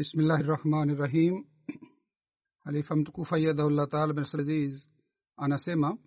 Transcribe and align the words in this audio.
Bismillahi 0.00 0.42
rahmani 0.42 0.94
rahim 0.98 1.44
halifa 2.64 2.96
mtukufu 2.96 3.34
ayadhaullah 3.34 3.88
taala 3.88 4.12
bin 4.12 4.24
aziz 4.24 4.88
anasema 5.36 5.98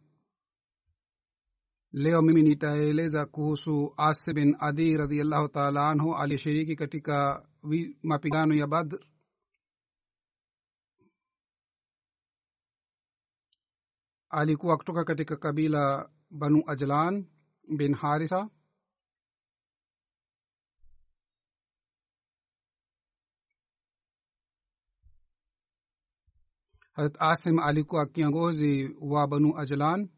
leo 1.91 2.21
mimi 2.21 2.41
nitaeleza 2.43 3.25
kuhusu 3.25 3.93
asi 3.97 4.33
bin 4.33 4.55
adi 4.59 4.97
radiallahu 4.97 5.47
taala 5.47 5.89
anhu 5.89 6.15
aliyeshiriki 6.15 6.75
katika 6.75 7.47
mapigano 8.03 8.53
ya 8.53 8.67
badr. 8.67 8.99
Alikuwa 14.29 14.77
kutoka 14.77 15.03
katika 15.03 15.37
kabila 15.37 16.09
banu 16.29 16.63
ajlan 16.67 17.25
bin 17.77 17.93
harisa 17.93 18.49
harat 26.93 27.15
asim 27.19 27.59
alikuwa 27.59 28.05
kiongozi 28.05 28.95
wa 29.01 29.27
banu 29.27 29.57
ajlan. 29.57 30.09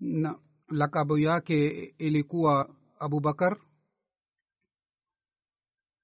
Na 0.00 0.38
lakabu 0.68 1.18
yake 1.18 1.68
ilikuwa 1.98 2.76
abubakar 2.98 3.60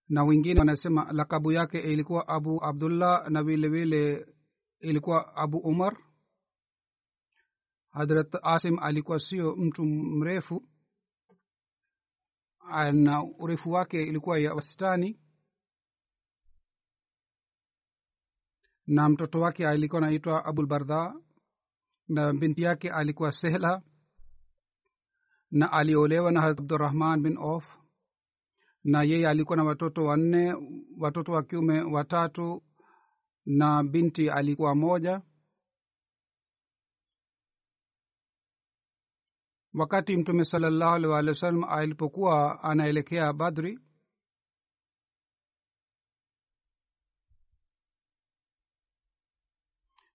na 0.09 0.25
wengine 0.25 0.61
wanasema 0.61 1.13
lakabu 1.13 1.53
yake 1.53 1.79
ilikuwa 1.81 2.29
abu 2.29 2.65
abdullah 2.65 3.31
na 3.31 3.43
vile 3.43 3.69
vile 3.69 4.27
ilikuwa 4.81 5.37
abu 5.37 5.59
umar. 5.59 5.97
Hadrat 7.91 8.35
asim 8.43 8.79
alikuwa 8.79 9.21
sio 9.21 9.57
mtu 9.57 9.85
mrefu. 9.87 10.69
Na 12.93 13.23
urefu 13.39 13.71
wake 13.71 14.03
ilikuwa 14.03 14.39
ya 14.39 14.55
wastani 14.55 15.21
na 18.87 19.09
mtoto 19.09 19.41
wake 19.41 19.69
alikuwa 19.69 20.03
anaitwa 20.03 20.45
abulbarda 20.45 21.15
na 22.09 22.33
binti 22.33 22.63
yake 22.63 22.91
alikuwa 22.91 23.33
sehla 23.33 23.83
na 25.51 25.73
aliolewa 25.73 26.33
na 26.33 26.41
harat 26.41 26.59
abdurahman 26.61 27.23
bin 27.23 27.37
of 27.39 27.79
na 28.85 29.03
yeye 29.03 29.29
alikuwa 29.29 29.57
na 29.57 29.65
watoto 29.65 30.05
wanne 30.05 30.55
watoto 30.99 31.33
wa 31.33 31.43
kiume 31.43 31.83
watatu 31.83 32.63
na 33.47 33.85
binti 33.85 34.31
alikuwa 34.31 34.75
moja 34.75 35.23
wakati 39.75 40.17
mtume 40.17 40.45
salallahu 40.45 40.95
alih 40.95 41.11
walih 41.11 41.29
wa 41.29 41.35
sallam 41.35 41.65
alipokuwa 41.65 42.63
anaelekea 42.63 43.33
badri 43.33 43.79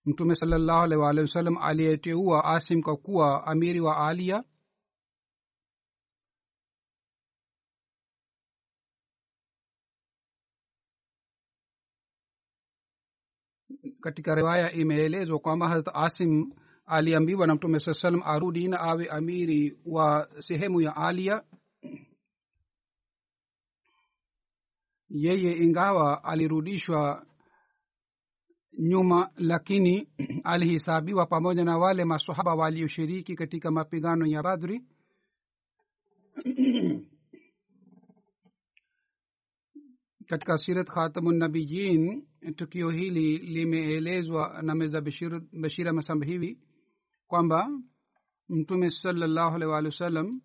mtume 0.08 0.34
salallahu 0.34 0.82
alaihi 0.82 1.02
waalihi 1.02 1.22
wasallam 1.22 1.56
aliyeteua 1.58 2.44
asim 2.44 2.82
kwa 2.82 2.96
kuwa 2.96 3.46
amiri 3.46 3.80
wa 3.80 4.08
alia? 4.08 4.44
Katika 14.00 14.34
riwaya 14.34 14.72
imeelezwa 14.72 15.38
kwamba 15.38 15.68
harat 15.68 15.88
asim 15.94 16.52
aliambiwa 16.86 17.46
na 17.46 17.54
mtume 17.54 17.80
saa 17.80 17.94
salam 17.94 18.22
arudi 18.24 18.68
na 18.68 18.80
awe 18.80 19.08
amiri 19.08 19.78
wa 19.86 20.28
sehemu 20.38 20.80
ya 20.80 20.96
alia? 20.96 21.42
Yeye 25.08 25.52
ingawa 25.64 26.24
alirudishwa 26.24 27.26
nyuma 28.78 29.30
lakini 29.36 30.08
alihisabiwa 30.44 31.26
pamoja 31.26 31.64
na 31.64 31.78
wale 31.78 32.04
masahaba 32.04 32.54
walioshiriki 32.54 33.36
katika 33.36 33.70
mapigano 33.70 34.26
ya 34.26 34.42
badri. 34.42 34.84
Katika 40.26 40.58
sirat 40.58 40.88
khatamunabiyin 40.88 42.26
tukio 42.56 42.90
hili 42.90 43.38
limeelezwa 43.38 44.62
na 44.62 44.74
meza 44.74 45.00
bashira 45.00 45.40
bashir 45.52 45.92
hivi 46.24 46.58
kwamba 47.26 47.80
mtume 48.48 48.90
salallahu 48.90 49.54
alaihi 49.54 49.72
waalihi 49.72 49.92
wasallam 49.94 50.40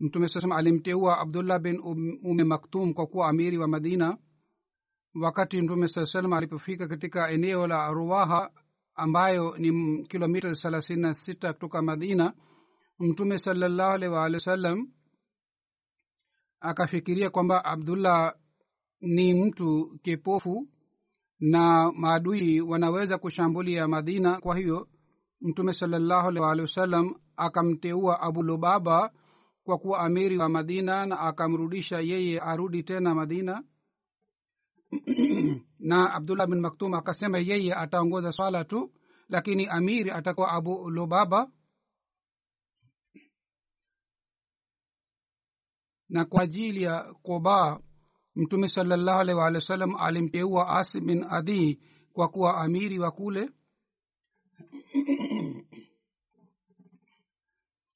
mtume 0.00 0.28
saa 0.28 0.56
alimteua 0.56 1.18
abdullah 1.18 1.58
bin 1.58 1.80
ume 2.22 2.44
maktum 2.44 2.94
kwa 2.94 3.06
kuwa 3.06 3.28
amiri 3.28 3.58
wa 3.58 3.68
madina 3.68 4.18
wakati 5.14 5.62
mtume 5.62 5.88
saa 5.88 6.06
salam 6.06 6.32
alipofika 6.32 6.88
katika 6.88 7.30
eneo 7.30 7.66
la 7.66 7.90
ruwaha 7.92 8.50
ambayo 8.94 9.56
ni 9.58 10.02
kilomita 10.06 10.54
thelathini 10.54 11.02
na 11.02 11.14
sita 11.14 11.52
kutoka 11.52 11.82
madina 11.82 12.32
mtume 12.98 13.38
salallahu 13.38 13.92
alaihi 13.92 14.14
waalihi 14.14 14.34
wasallam 14.36 14.88
akafikiria 16.60 17.30
kwamba 17.30 17.64
abdullah 17.64 18.34
ni 19.00 19.34
mtu 19.34 19.98
kipofu 20.02 20.68
na 21.40 21.92
maadui 21.92 22.60
wanaweza 22.60 23.18
kushambulia 23.18 23.88
madina. 23.88 24.40
Kwa 24.40 24.56
hiyo 24.58 24.88
mtume 25.40 25.72
salallahu 25.72 26.28
alaihi 26.28 26.40
waalihi 26.44 26.62
wasallam 26.62 27.14
akamteua 27.36 28.20
abu 28.20 28.42
lubaba 28.42 29.10
kwa 29.64 29.78
kuwa 29.78 29.98
amiri 30.00 30.38
wa 30.38 30.48
madina 30.48 31.06
na 31.06 31.20
akamrudisha 31.20 32.00
yeye 32.00 32.40
arudi 32.40 32.82
tena 32.82 33.14
madina 33.14 33.62
na 35.78 36.14
abdullah 36.14 36.46
bin 36.46 36.60
maktum 36.60 36.94
akasema 36.94 37.38
yeye 37.38 37.74
ataongoza 37.74 38.32
swala 38.32 38.64
tu 38.64 38.92
lakini 39.28 39.66
amiri 39.66 40.10
atakuwa 40.10 40.52
abu 40.52 40.90
lubaba. 40.90 41.50
Na 46.08 46.24
kwa 46.24 46.42
ajili 46.42 46.82
ya 46.82 47.14
koba 47.22 47.80
mtume 48.34 48.68
salallahu 48.68 49.20
alaihi 49.20 49.38
waalihi 49.40 49.56
wasallam 49.56 49.96
alimteua 49.96 50.68
asim 50.78 51.06
bin 51.06 51.24
adhi 51.30 51.80
kwa 52.12 52.28
kuwa 52.28 52.56
amiri 52.56 52.98
wa 52.98 53.10
kule. 53.10 53.50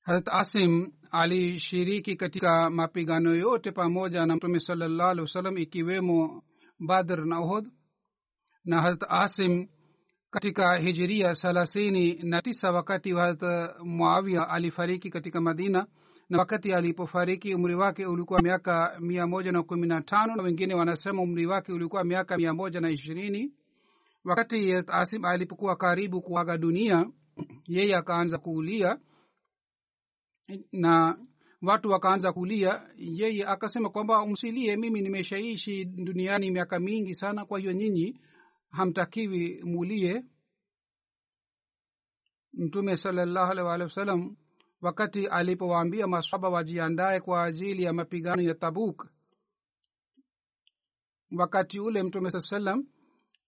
Harat 0.03 0.29
asim 0.29 0.93
alishiriki 1.11 2.17
katika 2.17 2.71
mapigano 2.71 3.35
yote 3.35 3.73
pamoja 3.73 4.27
na 4.27 4.37
mtume 4.37 4.61
salallahu 4.61 5.17
wa 5.17 5.23
wasallam 5.23 5.59
ikiwemo 5.59 6.43
badr 6.87 7.25
na 7.27 7.41
uhud 7.41 7.67
na 8.65 8.81
harat 8.83 9.03
asim 9.09 9.69
katika 10.31 10.77
hijiria 10.77 11.35
thelathini 11.35 12.15
na 12.23 12.43
tisa 12.43 12.73
wakati 12.73 13.13
wa 13.13 13.23
harat 13.23 13.43
muawia 13.85 14.49
alifariki 14.49 15.11
katika 15.11 15.41
madina 15.41 15.87
na 16.33 16.39
wakati 16.39 16.73
alipofariki 16.73 17.55
umri 17.55 17.75
wake 17.75 18.07
ulikuwa 18.07 18.43
miaka 18.43 18.97
mia 19.01 19.27
moja 19.27 19.53
na 19.53 19.63
kumi 19.63 19.87
na 19.87 20.01
tano 20.01 20.37
na 20.37 20.43
wengine 20.43 20.75
wanasema 20.75 21.23
umri 21.23 21.47
wake 21.47 21.73
ulikuwa 21.73 22.05
miaka 22.05 22.37
mia 22.37 22.55
moja 22.55 22.81
na 22.81 22.91
ishirini. 22.91 23.53
Wakati 24.25 24.73
asim 24.87 25.25
alipokuwa 25.25 25.77
karibu 25.77 26.23
kuaga 26.23 26.59
dunia 26.59 27.07
yeye 27.69 27.97
akaanza 27.97 28.39
kuulia 28.39 28.99
na 30.73 31.19
watu 31.63 31.91
wakaanza 31.91 32.33
kulia. 32.33 32.91
Yeye 32.97 33.47
akasema 33.47 33.91
kwamba 33.91 34.27
msilie 34.27 34.77
mimi 34.77 35.03
nimeshaishi 35.03 35.85
duniani 35.85 36.51
miaka 36.51 36.79
mingi 36.81 37.15
sana 37.15 37.45
kwa 37.45 37.59
hiyo 37.59 37.73
nyinyi 37.73 38.21
hamtakiwi 38.71 39.63
mulie. 39.65 40.25
Mtume 42.53 42.97
salallahu 42.97 43.53
alaihi 43.53 44.37
wakati 44.81 45.27
alipowaambia 45.27 46.07
maswaba 46.07 46.49
wajiandae 46.49 47.21
kwa 47.21 47.45
ajili 47.45 47.83
ya 47.83 47.93
mapigano 47.93 48.43
ya 48.43 48.55
tabuk 48.55 49.07
wakati 51.37 51.81
ule 51.81 52.03
mtume 52.03 52.31
saa 52.31 52.41
salam 52.41 52.87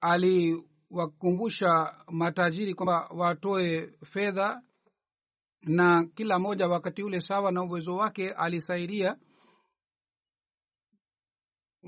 aliwakumbusha 0.00 1.96
matajiri 2.08 2.74
kwamba 2.74 3.08
watoe 3.08 3.92
fedha 4.04 4.62
na 5.66 6.04
kila 6.04 6.38
moja 6.38 6.68
wakati 6.68 7.02
ule 7.02 7.20
sawa 7.20 7.52
na 7.52 7.62
uwezo 7.62 7.96
wake 7.96 8.30
alisaidia. 8.32 9.16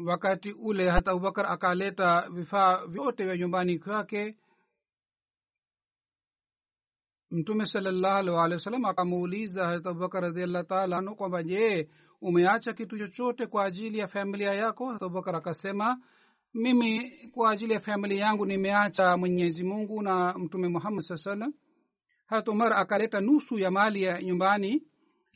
Wakati 0.06 0.52
ule 0.52 0.90
hata 0.90 1.10
abubakar 1.10 1.46
akaleta 1.46 2.30
vifaa 2.30 2.86
vyote 2.86 3.24
vya 3.24 3.36
nyumbani 3.36 3.78
kwake. 3.78 4.36
Mtume 7.30 7.66
salallahu 7.66 8.34
walih 8.34 8.60
akamuuliza 8.86 9.66
hazrat 9.66 9.86
abubakar 9.86 10.22
radiallah 10.22 10.66
taala 10.66 10.98
anu 10.98 11.16
kwamba 11.16 11.42
je 11.42 11.88
umeacha 12.20 12.72
kitu 12.72 12.98
chochote 12.98 13.46
kwa 13.46 13.64
ajili 13.64 13.98
ya 13.98 14.08
familia 14.08 14.54
yako? 14.54 14.84
Hazrat 14.86 15.02
abubakar 15.02 15.36
akasema 15.36 16.00
mimi 16.54 17.10
kwa 17.34 17.50
ajili 17.50 17.72
ya 17.72 17.80
familia 17.80 18.24
yangu 18.24 18.46
nimeacha 18.46 19.16
mwenyezi 19.16 19.64
mungu 19.64 20.02
na 20.02 20.38
mtume 20.38 20.68
muhammad 20.68 21.02
saa 21.04 21.16
salam 21.16 21.52
harat 22.26 22.48
umar 22.48 22.72
akaleta 22.72 23.20
nusu 23.20 23.58
ya 23.58 23.70
mali 23.70 24.02
ya 24.02 24.22
nyumbani 24.22 24.82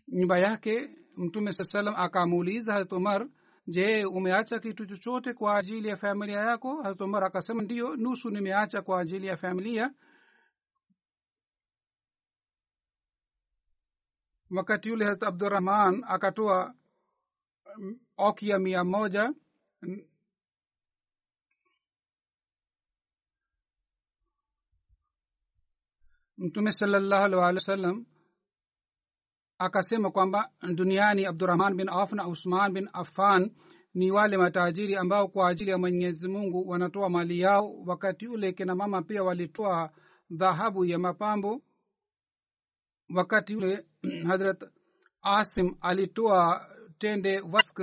nyumba 0.09 0.39
yake 0.39 0.91
mtume 1.17 1.53
saa 1.53 1.65
salam 1.65 1.95
akamuuliza 1.97 2.73
harat 2.73 2.93
umar 2.93 3.29
je 3.67 4.05
umeacha 4.05 4.59
kitu 4.59 4.87
chochote 4.87 5.35
kwa 5.35 5.57
ajili 5.59 5.89
ya 5.89 5.97
familia 5.97 6.41
yako? 6.41 6.83
Harat 6.83 7.01
umar 7.01 7.25
akasema 7.25 7.63
ndiyo 7.63 7.97
nusu 7.97 8.31
nimeacha 8.31 8.83
kwa 8.83 9.01
ajili 9.01 9.27
ya 9.27 9.37
familia. 9.37 9.95
Wakati 14.51 14.89
yule 14.89 15.05
harat 15.05 15.23
abdurahman 15.23 16.05
akatoa 16.09 16.75
okia 18.17 18.59
mia 18.59 18.85
moja 18.85 19.33
mtume 26.41 26.73
salllahu 26.73 27.25
alih 27.25 27.39
walih 27.39 27.55
wa 27.55 27.61
sallam 27.61 28.07
akasema 29.59 30.11
kwamba 30.11 30.51
duniani 30.75 31.27
abdurahman 31.27 31.77
bin 31.77 31.89
auf 31.89 32.13
na 32.13 32.29
usman 32.29 32.73
bin 32.73 32.89
affan 32.93 33.51
ni 33.95 34.11
wale 34.11 34.37
matajiri 34.37 34.97
ambao 34.97 35.29
kwa 35.29 35.49
ajili 35.49 35.71
ya 35.71 35.79
mwenyezi 35.79 36.29
mungu 36.29 36.69
wanatoa 36.69 37.09
mali 37.11 37.41
yao. 37.41 37.83
Wakati 37.87 38.27
ule 38.29 38.53
kina 38.53 38.75
mama 38.75 39.03
pia 39.03 39.23
walitoa 39.25 39.91
dhahabu 40.31 40.85
ya 40.85 40.99
mapambo. 40.99 41.63
Wakati 43.15 43.57
ule 43.57 43.87
hadrat 44.29 44.65
asim 45.23 45.75
alitoa 45.81 46.67
tende 46.99 47.41
wask 47.41 47.81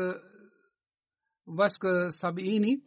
wask 1.46 1.84
sabini 2.10 2.84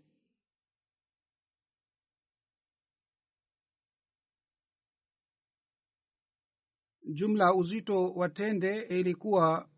jumla 7.15 7.55
uzito 7.55 8.07
wa 8.13 8.29
tende 8.29 8.81
ilikuwa 8.83 9.69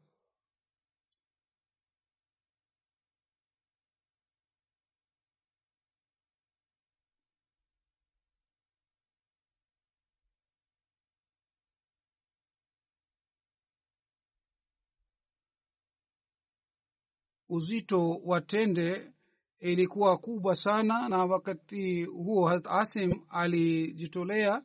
uzito 17.48 18.10
wa 18.24 18.40
tende 18.40 19.12
ilikuwa 19.60 20.18
kubwa 20.18 20.56
sana 20.56 21.08
na 21.08 21.24
wakati 21.24 22.04
huo 22.04 22.46
harat 22.48 22.66
asim 22.66 23.20
alijitolea 23.28 24.62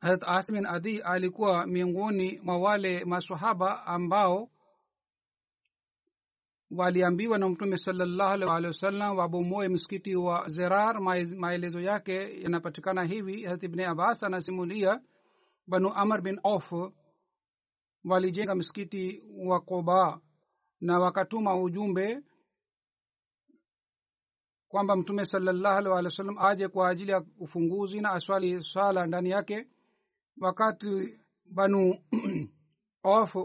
harat 0.00 0.22
asim 0.26 0.54
bin 0.54 0.66
adi 0.66 1.00
alikuwa 1.00 1.66
miongoni 1.66 2.40
mwa 2.42 2.58
wale 2.58 3.04
masahaba 3.04 3.86
ambao 3.86 4.50
waliambiwa 6.70 7.38
na 7.38 7.48
mtume 7.48 7.78
salallahu 7.78 8.50
alih 8.50 8.66
wasallam 8.68 9.18
wabomoe 9.18 9.68
msikiti 9.68 10.16
wa 10.16 10.48
zerar. 10.48 11.00
Maelezo 11.36 11.80
yake 11.80 12.42
yanapatikana 12.42 13.04
hivi. 13.04 13.44
Harat 13.44 13.62
ibni 13.62 13.84
abbas 13.84 14.22
anasimulia 14.22 15.00
banu 15.66 15.92
amr 15.94 16.20
bin 16.20 16.40
auf 16.42 16.72
walijenga 18.04 18.54
msikiti 18.54 19.22
wa 19.46 19.60
koba 19.60 20.20
na 20.80 20.98
wakatuma 20.98 21.56
ujumbe 21.62 22.22
kwamba 24.68 24.96
mtume 24.96 25.24
salallahu 25.24 25.78
alih 25.78 26.04
wasallam 26.04 26.38
aje 26.38 26.68
kwa 26.68 26.88
ajili 26.88 27.12
ya 27.12 27.24
ufunguzi 27.38 28.00
na 28.00 28.10
aswali 28.10 28.62
swala 28.62 29.06
ndani 29.06 29.30
yake 29.30 29.68
wakati 30.40 31.20
banu 31.44 31.94
of 33.02 33.36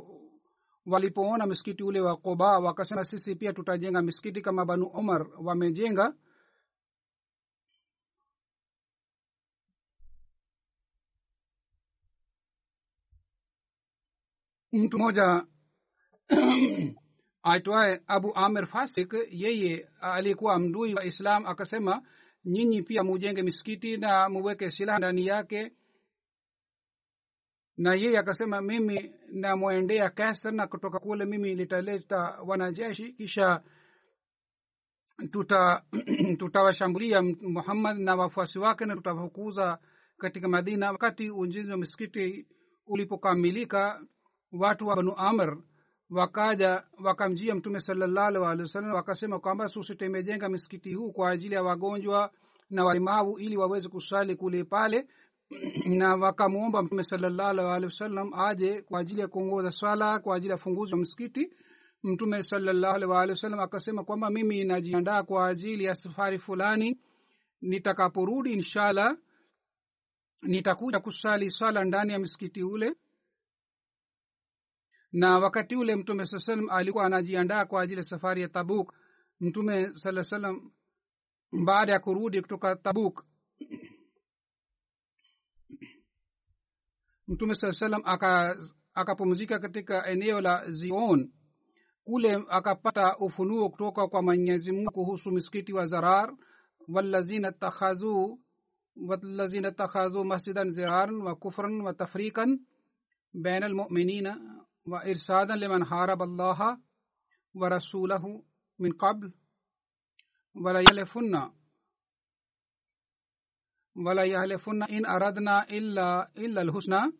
walipoona 0.85 1.45
msikiti 1.47 1.83
ule 1.83 2.01
wa 2.01 2.15
koba 2.15 2.59
wakasema 2.59 3.03
sisi 3.03 3.35
pia 3.35 3.53
tutajenga 3.53 4.01
misikiti 4.01 4.41
kama 4.41 4.65
banu 4.65 4.89
omar 4.93 5.27
wamejenga. 5.43 6.13
Mtu 14.71 14.97
mmoja 14.97 15.45
aitwaye 17.43 18.01
abu 18.07 18.35
amir 18.35 18.65
fasik 18.65 19.13
yeye 19.29 19.89
alikuwa 20.01 20.59
mdui 20.59 20.93
wa 20.93 21.05
islam 21.05 21.45
akasema 21.45 22.01
nyinyi 22.45 22.81
pia 22.81 23.03
mujenge 23.03 23.43
misikiti 23.43 23.97
na 23.97 24.29
muweke 24.29 24.71
silaha 24.71 24.97
ndani 24.97 25.25
yake 25.27 25.71
na 27.77 27.93
yeye 27.93 28.17
akasema 28.17 28.61
mimi 28.61 29.11
namwendea 29.31 30.09
kasar 30.09 30.53
na 30.53 30.67
kutoka 30.67 30.99
kule 30.99 31.25
mimi 31.25 31.55
nitaleta 31.55 32.17
wanajeshi 32.45 33.13
kisha 33.13 33.61
tuta 35.31 35.83
tutawashambulia 36.39 37.21
muhammad 37.41 37.97
na 37.97 38.15
wafuasi 38.15 38.59
wake 38.59 38.85
na 38.85 38.95
tutawafukuza 38.95 39.79
katika 40.17 40.47
madina. 40.47 40.91
Wakati 40.91 41.29
ujenzi 41.29 41.71
wa 41.71 41.77
misikiti 41.77 42.47
ulipokamilika 42.87 44.01
watu 44.51 44.87
wa 44.87 44.95
banu 44.95 45.13
amr 45.17 45.57
wakaja 46.09 46.83
wakamjia 47.03 47.55
mtume 47.55 47.79
salallahu 47.79 48.41
walih 48.41 48.61
wasallam 48.63 48.93
wakasema 48.93 49.39
kwamba 49.39 49.67
susi 49.67 49.95
tumejenga 49.95 50.49
misikiti 50.49 50.93
huu 50.93 51.11
kwa 51.11 51.29
ajili 51.29 51.55
ya 51.55 51.63
wagonjwa 51.63 52.31
na 52.69 52.85
walemavu 52.85 53.39
ili 53.39 53.57
waweze 53.57 53.89
kusali 53.89 54.35
kule 54.35 54.63
pale 54.63 55.07
na 55.85 56.15
wakamwomba 56.15 56.81
mtume 56.83 57.03
salallahu 57.03 57.57
walih 57.59 57.85
wasallam 57.89 58.33
aje 58.33 58.81
kwa 58.81 58.99
ajili 58.99 59.21
ya 59.21 59.27
kuongoza 59.27 59.71
swala 59.71 60.19
kwa 60.19 60.35
ajili 60.35 60.51
ya 60.51 60.57
funguzi 60.57 60.93
wa 60.93 60.99
msikiti. 60.99 61.53
Mtume 62.03 62.43
salallahu 62.43 62.95
alih 62.95 63.09
walih 63.09 63.29
wasallam 63.33 63.59
akasema 63.59 64.03
kwamba 64.03 64.29
mimi 64.29 64.63
najiandaa 64.63 65.23
kwa 65.23 65.47
ajili 65.47 65.83
ya 65.83 65.95
safari 65.95 66.39
fulani. 66.39 66.99
Nitakaporudi 67.61 68.53
inshallah 68.53 69.17
nitakuja 70.41 70.99
kusali 70.99 71.49
swala 71.49 71.83
ndani 71.85 72.13
ya 72.13 72.19
msikiti 72.19 72.63
ule. 72.63 72.95
Na 75.11 75.39
wakati 75.39 75.75
ule 75.75 75.95
mtume 75.95 76.25
saa 76.25 76.39
salam 76.39 76.69
alikuwa 76.69 77.05
anajiandaa 77.05 77.65
kwa 77.65 77.81
ajili 77.81 77.97
ya 77.97 78.03
safari 78.03 78.41
ya 78.41 78.47
tabuk. 78.49 78.93
Mtume 79.39 79.93
saa 79.93 80.23
salam 80.23 80.71
baada 81.65 81.91
ya 81.91 81.99
kurudi 81.99 82.41
kutoka 82.41 82.75
tabuk 82.75 83.25
mtume 87.27 87.55
saa 87.55 87.71
salam 87.71 88.01
akapumzika 88.93 89.55
aka 89.55 89.61
katika 89.67 90.07
eneo 90.07 90.41
la 90.41 90.69
zion 90.69 91.31
kule 92.03 92.43
akapata 92.49 93.17
ufunuo 93.17 93.69
kutoka 93.69 94.07
kwa 94.07 94.21
mwenyezi 94.21 94.71
mungu 94.71 94.91
kuhusu 94.91 95.31
misikiti 95.31 95.73
wa 95.73 95.85
zarar 95.85 96.33
walazina 96.87 97.51
takhazuu 97.51 98.39
والذين 98.97 99.65
اتخذوا 99.65 100.23
مسجدا 100.23 100.67
زرارا 100.67 101.11
وكفرا 101.31 101.83
وتفريقا 101.83 102.59
بين 103.33 103.63
المؤمنين 103.63 104.27
وإرسادا 104.87 105.55
لمن 105.55 105.85
حارب 105.85 106.21
الله 106.21 106.77
ورسوله 107.55 108.43
من 108.79 108.91
قبل 108.91 109.33
ولا 110.55 110.79
wala 113.95 114.25
yahlifunna 114.25 114.87
in 114.87 115.05
aradna 115.05 115.67
illa, 115.67 116.29
illa 116.35 116.63
lhusna 116.63 117.11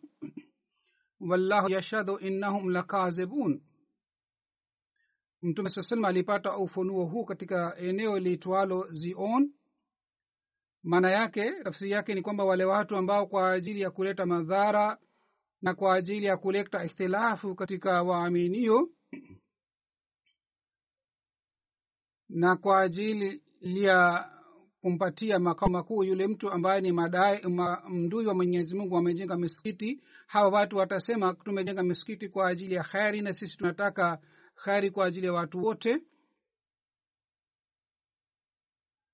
wallahu 1.20 1.70
yashhadu 1.70 2.18
innahum 2.18 2.68
lakazibun. 2.70 3.62
Mtume 5.42 5.70
saa 5.70 5.82
salam 5.82 6.04
alipata 6.04 6.56
ufunuo 6.56 7.04
huu 7.04 7.24
katika 7.24 7.76
eneo 7.78 8.18
liitwalo 8.18 8.86
zion. 8.90 9.52
Maana 10.82 11.10
yake 11.10 11.50
tafsiri 11.64 11.90
yake 11.90 12.14
ni 12.14 12.22
kwamba 12.22 12.44
wale 12.44 12.64
watu 12.64 12.96
ambao 12.96 13.26
kwa 13.26 13.52
ajili 13.52 13.80
ya 13.80 13.90
kuleta 13.90 14.26
madhara 14.26 14.98
na 15.62 15.74
kwa 15.74 15.94
ajili 15.94 16.26
ya 16.26 16.36
kuleta 16.36 16.84
ikhtilafu 16.84 17.54
katika 17.54 18.02
waaminio 18.02 18.90
na 22.28 22.56
kwa 22.56 22.80
ajili 22.80 23.42
ya 23.60 24.30
kumpatia 24.86 25.38
makao 25.38 25.68
makuu 25.68 26.04
yule 26.04 26.26
mtu 26.26 26.50
ambaye 26.50 26.80
ni 26.80 26.92
madai 26.92 27.42
ma, 27.42 27.82
mdui 27.88 28.26
wa 28.26 28.34
mwenyezi 28.34 28.76
mungu 28.76 28.94
wamejenga 28.94 29.36
misikiti. 29.36 30.00
Hawa 30.26 30.48
watu 30.48 30.76
watasema 30.76 31.34
tumejenga 31.34 31.82
misikiti 31.82 32.28
kwa 32.28 32.48
ajili 32.48 32.74
ya 32.74 32.82
kheri 32.84 33.20
na 33.22 33.32
sisi 33.32 33.56
tunataka 33.56 34.18
kheri 34.64 34.90
kwa 34.90 35.06
ajili 35.06 35.26
ya 35.26 35.32
watu 35.32 35.64
wote. 35.64 36.02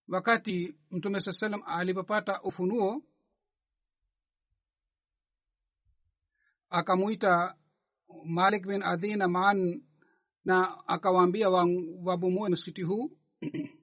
Wakati 0.08 0.74
mtume 0.90 1.20
saa 1.20 1.32
salam 1.32 1.62
alipopata 1.66 2.42
ufunuo 2.42 3.02
akamwita 6.70 7.56
malik 8.24 8.66
bin 8.66 8.82
adhina 8.82 9.28
maan 9.28 9.82
na 10.44 10.88
akawaambia 10.88 11.50
wabumue 12.04 12.48
msikiti 12.50 12.82
huu 12.82 13.10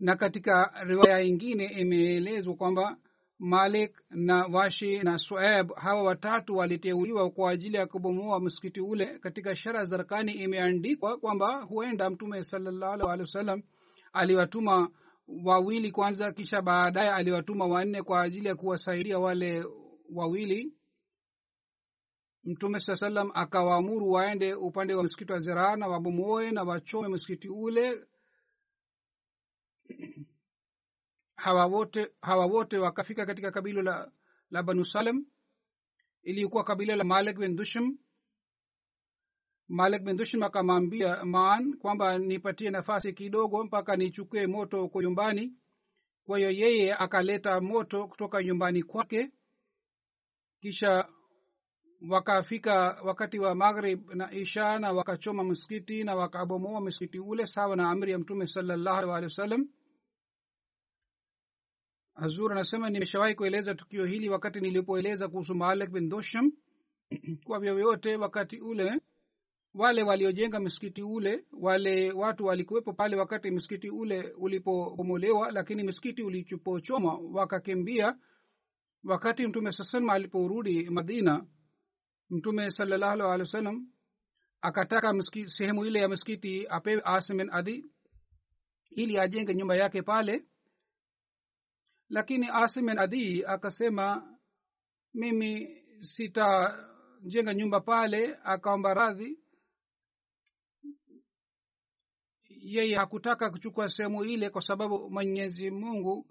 na 0.00 0.16
katika 0.16 0.72
riwaya 0.84 1.22
ingine 1.22 1.64
imeelezwa 1.64 2.54
kwamba 2.54 2.96
malik 3.38 3.96
na 4.10 4.46
washi 4.46 4.98
na 4.98 5.18
sueb 5.18 5.72
hawa 5.76 6.02
watatu 6.02 6.56
waliteuliwa 6.56 7.30
kwa 7.30 7.50
ajili 7.50 7.76
ya 7.76 7.86
kubomoa 7.86 8.40
msikiti 8.40 8.80
ule. 8.80 9.18
Katika 9.18 9.56
shara 9.56 9.84
zarkani 9.84 10.32
imeandikwa 10.32 11.18
kwamba 11.18 11.62
huenda 11.62 12.10
mtume 12.10 12.44
salllahualhi 12.44 13.20
wasallam 13.20 13.62
aliwatuma 14.12 14.90
wawili 15.44 15.90
kwanza 15.92 16.32
kisha 16.32 16.62
baadaye 16.62 17.10
aliwatuma 17.10 17.66
wanne 17.66 18.02
kwa 18.02 18.22
ajili 18.22 18.48
ya 18.48 18.54
kuwasaidia 18.54 19.18
wale 19.18 19.64
wawili. 20.14 20.72
Mtume 22.44 22.80
saa 22.80 22.96
salam 22.96 23.30
akawaamuru 23.34 24.10
waende 24.10 24.54
upande 24.54 24.94
wa 24.94 25.02
msikiti 25.04 25.32
wa 25.32 25.38
ziraa 25.38 25.76
na 25.76 25.88
wabomoe 25.88 26.50
na 26.50 26.62
wachome 26.62 27.08
msikiti 27.08 27.48
ule 27.48 28.06
hawa 31.36 31.66
wote 31.66 32.12
hawa 32.22 32.46
wote 32.46 32.78
wakafika 32.78 33.26
katika 33.26 33.50
kabila 33.50 33.82
la, 33.82 34.12
la 34.50 34.62
banu 34.62 34.84
salem 34.84 35.26
ilikuwa 36.22 36.64
kabila 36.64 36.96
la 36.96 37.04
malik 37.04 37.38
bin 37.38 37.56
dushim. 37.56 37.98
Malik 39.68 40.02
bin 40.02 40.16
dushim 40.16 40.42
akamwambia 40.42 41.24
maan 41.24 41.76
kwamba 41.78 42.18
nipatie 42.18 42.70
nafasi 42.70 43.12
kidogo 43.12 43.64
mpaka 43.64 43.96
nichukue 43.96 44.46
moto 44.46 44.80
huko 44.82 45.02
nyumbani. 45.02 45.54
Kwa 46.24 46.38
hiyo 46.38 46.50
yeye 46.50 46.94
akaleta 46.94 47.60
moto 47.60 48.08
kutoka 48.08 48.42
nyumbani 48.42 48.82
kwake. 48.82 49.30
Kisha 50.60 51.08
wakafika 52.10 53.00
wakati 53.04 53.38
wa 53.38 53.54
maghrib 53.54 54.10
na 54.10 54.32
isha 54.32 54.78
na 54.78 54.92
wakachoma 54.92 55.44
msikiti 55.44 56.04
na 56.04 56.14
wakabomoa 56.14 56.80
msikiti 56.80 57.18
ule 57.18 57.46
sawa 57.46 57.76
na 57.76 57.90
amri 57.90 58.12
ya 58.12 58.18
mtume 58.18 58.46
salallahu 58.46 58.98
alih 58.98 59.10
walih 59.10 59.26
wasallam 59.26 59.68
hazur 62.20 62.52
anasema 62.52 62.90
nimeshawahi 62.90 63.34
kueleza 63.34 63.74
tukio 63.74 64.04
hili 64.04 64.28
wakati 64.28 64.60
nilipoeleza 64.60 65.28
kuhusu 65.28 65.54
malik 65.54 65.90
bin 65.90 66.08
dosham 66.08 66.52
kwa 67.46 67.60
vyovyote 67.60 68.16
wakati 68.16 68.60
ule. 68.60 69.00
Wale 69.74 70.02
waliojenga 70.02 70.60
msikiti 70.60 71.02
ule 71.02 71.44
wale 71.52 72.12
watu 72.12 72.44
walikuwepo 72.44 72.92
pale 72.92 73.16
wakati 73.16 73.50
msikiti 73.50 73.90
ule 73.90 74.32
ulipobomolewa 74.38 75.52
lakini 75.52 75.82
msikiti 75.82 76.22
ulipochoma 76.22 77.14
wakakimbia. 77.14 78.18
Wakati 79.04 79.46
mtume 79.46 79.72
saa 79.72 79.84
salama 79.84 80.12
aliporudi 80.12 80.90
madina 80.90 81.46
mtume 82.30 82.70
salallahu 82.70 83.22
alih 83.22 83.40
wa 83.40 83.46
sallam 83.46 83.86
akataka 84.60 85.14
sehemu 85.46 85.84
ile 85.86 85.98
ya 85.98 86.08
msikiti 86.08 86.66
apewe 86.68 87.02
asimin 87.04 87.48
adi 87.52 87.84
ili 88.90 89.18
ajenge 89.18 89.54
nyumba 89.54 89.76
yake 89.76 90.02
pale 90.02 90.44
lakini 92.08 92.48
asimin 92.52 92.98
adi 92.98 93.44
akasema 93.44 94.38
mimi 95.14 95.82
sitajenga 96.00 97.54
nyumba 97.54 97.80
pale. 97.80 98.38
Akaomba 98.44 98.94
radhi. 98.94 99.38
Yeye 102.48 102.96
hakutaka 102.96 103.50
kuchukua 103.50 103.88
sehemu 103.88 104.24
ile 104.24 104.50
kwa 104.50 104.62
sababu 104.62 105.10
mwenyezi 105.10 105.70
mungu 105.70 106.26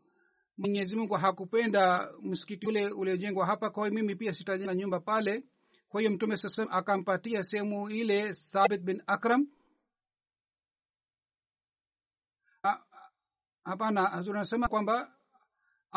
mwenyezi 0.58 0.96
mungu 0.96 1.14
hakupenda 1.14 2.12
msikiti 2.22 2.68
ule 2.68 2.90
uliojengwa 2.92 3.46
hapa. 3.46 3.70
Kwa 3.70 3.88
hiyo 3.88 3.96
mimi 3.96 4.16
pia 4.16 4.34
sitajenga 4.34 4.76
nyumba 4.76 5.00
pale. 5.00 5.44
Kwa 5.90 6.02
hiyo 6.02 6.12
mtume 6.14 6.38
sasa 6.38 6.70
akampatia 6.70 7.44
sehemu 7.44 7.90
ile 7.90 8.34
sabit 8.34 8.82
bin 8.82 9.04
akram. 9.08 9.48
Hapana 13.64 14.12
anasema 14.12 14.68
kwamba 14.68 15.17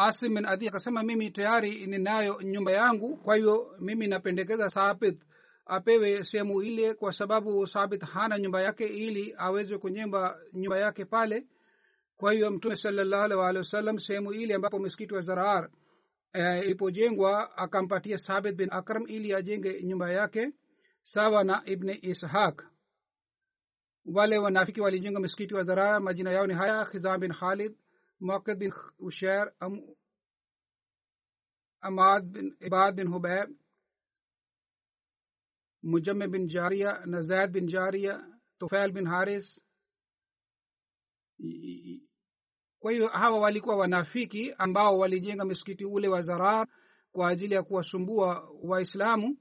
asim 0.06 0.34
bin 0.34 0.46
adhi 0.46 0.68
akasema 0.68 1.02
mimi 1.02 1.30
tayari 1.30 1.86
ninayo 1.86 2.40
nyumba 2.42 2.72
yangu 2.72 3.16
kwa 3.16 3.36
hiyo 3.36 3.76
mimi 3.80 4.06
napendekeza 4.06 4.68
sabit 4.68 5.20
apewe 5.70 6.24
sehemu 6.24 6.62
ile 6.62 6.94
kwa 6.94 7.12
sababu 7.12 7.66
sabit 7.66 8.02
hana 8.02 8.38
nyumba 8.38 8.62
yake 8.62 8.86
ili 8.86 9.34
aweze 9.38 9.78
kunyemba 9.78 10.38
nyumba 10.52 10.78
yake 10.78 11.04
pale. 11.04 11.46
Kwa 12.16 12.32
hiyo 12.32 12.50
mtume 12.50 12.76
salallahu 12.76 13.56
wasallam 13.58 13.98
sehemu 13.98 14.32
ile 14.32 14.54
ambapo 14.54 14.78
msikiti 14.78 15.14
wa 15.14 15.20
zarar 15.20 15.70
ilipojengwa 16.64 17.48
e, 17.50 17.52
akampatia 17.56 18.18
sabit 18.18 18.56
bin 18.56 18.68
akram 18.72 19.04
ili 19.08 19.34
ajenge 19.34 19.82
nyumba 19.82 20.12
yake 20.12 20.52
sawa 21.02 21.44
na 21.44 21.62
ibni 21.64 21.92
ishaq. 21.92 22.62
Wale 24.04 24.38
wanafiki 24.38 24.80
walijenga 24.80 25.20
msikiti 25.20 25.54
wa 25.54 25.62
dharar 25.64 26.00
majina 26.00 26.30
yao 26.30 26.46
ni 26.46 26.54
haya 26.54 26.84
khizam 26.84 27.20
bin 27.20 27.32
khalid 27.32 27.74
muakid 28.20 28.58
bin 28.58 28.72
اشیر 29.00 29.46
bin 32.32 32.56
ibad 32.60 32.96
bin 32.96 33.06
hubaib 33.08 33.48
mujame 35.82 36.28
bin 36.32 36.46
jaria 36.48 37.06
na 37.06 37.20
zaid 37.22 37.52
bin 37.52 37.66
jaria 37.66 38.14
tufail 38.58 38.92
bin 38.92 39.06
haris 39.06 39.60
kwa 42.80 42.92
hiyo 42.92 43.08
hawa 43.08 43.38
walikuwa 43.38 43.76
wanafiki 43.76 44.52
ambao 44.58 44.98
walijenga 44.98 45.44
msikiti 45.44 45.84
ule 45.84 46.08
wa 46.08 46.22
zarar 46.22 46.66
kwa 47.12 47.28
ajili 47.28 47.54
ya 47.54 47.62
kuwasumbua 47.62 48.50
waislamu 48.62 49.38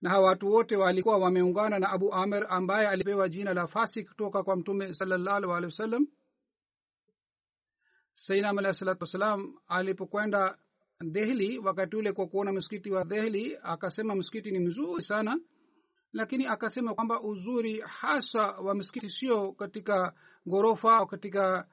na 0.00 0.10
hawa 0.10 0.26
watu 0.26 0.52
wote 0.52 0.76
walikuwa 0.76 1.18
wameungana 1.18 1.78
na 1.78 1.90
abu 1.90 2.12
amir 2.12 2.46
ambaye 2.50 2.88
alipewa 2.88 3.28
jina 3.28 3.54
la 3.54 3.66
fasik 3.66 4.08
kutoka 4.08 4.42
kwa 4.44 4.56
mtume 4.56 4.94
salallahu 4.94 5.52
alehi 5.52 5.64
wasallam 5.64 6.06
sainam 8.18 8.58
alahi 8.58 8.74
salatu 8.74 9.00
wassalam 9.02 9.54
alipokwenda 9.68 10.58
dehli 11.00 11.58
wakati 11.58 11.96
ule 11.96 12.12
kwa 12.12 12.26
kuona 12.26 12.52
msikiti 12.52 12.90
wa 12.90 13.04
dehli 13.04 13.58
akasema 13.62 14.14
msikiti 14.14 14.50
ni 14.50 14.58
mzuri 14.58 15.02
sana 15.02 15.40
lakini 16.12 16.46
akasema 16.46 16.94
kwamba 16.94 17.22
uzuri 17.22 17.80
hasa 17.80 18.40
wa 18.42 18.74
msikiti 18.74 19.08
sio 19.08 19.52
katika 19.52 20.14
ghorofa 20.48 20.96
au 20.96 21.06
katika 21.06 21.68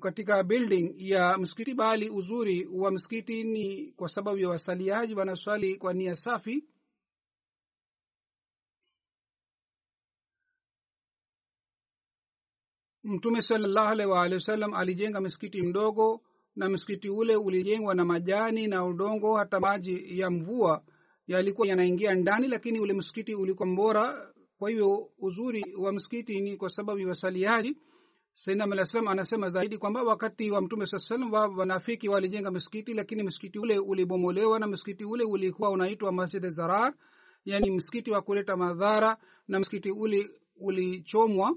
katika 0.00 0.42
building 0.44 0.94
ya 0.96 1.38
msikiti 1.38 1.74
bali 1.74 2.10
uzuri 2.10 2.66
wa 2.72 2.90
msikiti 2.90 3.44
ni 3.44 3.92
kwa 3.96 4.08
sababu 4.08 4.38
ya 4.38 4.48
wasaliaji 4.48 5.14
wanaswali 5.14 5.76
kwa 5.76 5.92
nia 5.94 6.16
safi 6.16 6.64
mtume 13.04 13.42
salallahu 13.42 13.88
alaihi 13.88 14.12
waalihi 14.12 14.34
wasallam 14.34 14.74
alijenga 14.74 15.20
msikiti 15.20 15.62
mdogo 15.62 16.22
na 16.56 16.68
msikiti 16.68 17.08
ule 17.10 17.36
ulijengwa 17.36 17.94
na 17.94 18.04
majani 18.04 18.66
na 18.66 18.84
udongo 18.84 19.36
hata 19.36 19.60
maji 19.60 20.18
ya 20.20 20.30
mvua 20.30 20.82
yalikuwa 21.26 21.68
yanaingia 21.68 22.14
ndani 22.14 22.48
lakini 22.48 22.80
ule 22.80 22.92
msikiti 22.94 23.34
ulikuwa 23.34 23.68
mbora. 23.68 24.32
Kwa 24.58 24.70
hivyo 24.70 25.10
uzuri 25.18 25.64
wa 25.78 25.92
msikiti 25.92 26.40
ni 26.40 26.56
kwa 26.56 26.68
sababu 26.70 26.98
ya 27.00 27.08
wasaliaji. 27.08 27.76
Sainam 28.34 28.72
alah 28.72 28.84
salam 28.86 29.08
anasema 29.08 29.48
zaidi 29.48 29.78
kwamba 29.78 30.02
wakati 30.02 30.50
wa 30.50 30.60
mtume 30.60 30.86
saa 30.86 30.98
salam 30.98 31.32
wa 31.32 31.46
wanafiki 31.46 32.08
walijenga 32.08 32.50
msikiti 32.50 32.94
lakini 32.94 33.22
msikiti 33.22 33.58
ule 33.58 33.78
ulibomolewa 33.78 34.58
na 34.58 34.66
msikiti 34.66 35.04
ule 35.04 35.24
ulikuwa 35.24 35.70
unaitwa 35.70 36.12
masjid 36.12 36.48
zarar 36.48 36.94
yani 37.44 37.70
msikiti 37.70 38.10
wa 38.10 38.22
kuleta 38.22 38.56
madhara 38.56 39.16
na 39.48 39.60
msikiti 39.60 39.90
ule 39.90 40.30
ulichomwa 40.60 41.56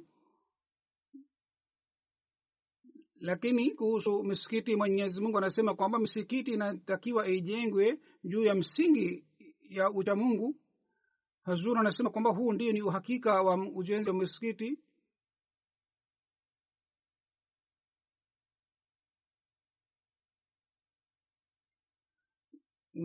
lakini 3.25 3.71
kuhusu 3.71 4.23
misikiti 4.23 4.75
mwenyezi 4.75 5.21
mungu 5.21 5.37
anasema 5.37 5.75
kwamba 5.75 5.99
misikiti 5.99 6.51
inatakiwa 6.51 7.27
ijengwe 7.27 7.99
juu 8.23 8.43
ya 8.43 8.55
msingi 8.55 9.25
ya 9.69 9.91
uchamungu 9.91 10.55
hazur 11.41 11.77
anasema 11.77 12.09
kwamba 12.09 12.29
huu 12.29 12.53
ndio 12.53 12.71
ni 12.71 12.81
uhakika 12.81 13.41
wa 13.41 13.55
ujenzi 13.75 14.09
wa 14.09 14.15
misikiti 14.15 14.79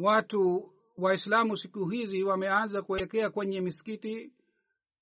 watu 0.03 0.73
waislamu 0.97 1.57
siku 1.57 1.89
hizi 1.89 2.25
wameanza 2.25 2.83
kuelekea 2.83 3.31
kwenye 3.31 3.61
misikiti 3.61 4.33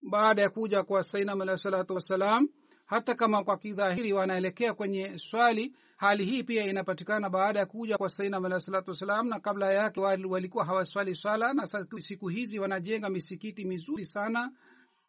baada 0.02 0.42
ya 0.42 0.50
kuja 0.50 0.82
kwa 0.82 1.04
sainam 1.04 1.40
alahi 1.40 1.58
salatu 1.58 1.94
wassalam 1.94 2.48
hata 2.88 3.14
kama 3.14 3.44
kwa 3.44 3.58
kidhahiri 3.58 4.12
wanaelekea 4.12 4.74
kwenye 4.74 5.18
swali 5.18 5.74
hali 5.96 6.24
hii 6.24 6.42
pia 6.42 6.64
inapatikana 6.64 7.30
baada 7.30 7.58
ya 7.58 7.66
kuja 7.66 7.98
kwa 7.98 8.10
sainam 8.10 8.44
alahi 8.44 8.62
salatu 8.62 8.90
wassalam 8.90 9.28
na 9.28 9.40
kabla 9.40 9.72
yake 9.72 10.00
walikuwa 10.00 10.64
hawaswali 10.64 11.14
swala 11.14 11.52
na 11.54 11.66
siku 12.00 12.28
hizi 12.28 12.58
wanajenga 12.58 13.10
misikiti 13.10 13.64
mizuri 13.64 14.04
sana. 14.04 14.52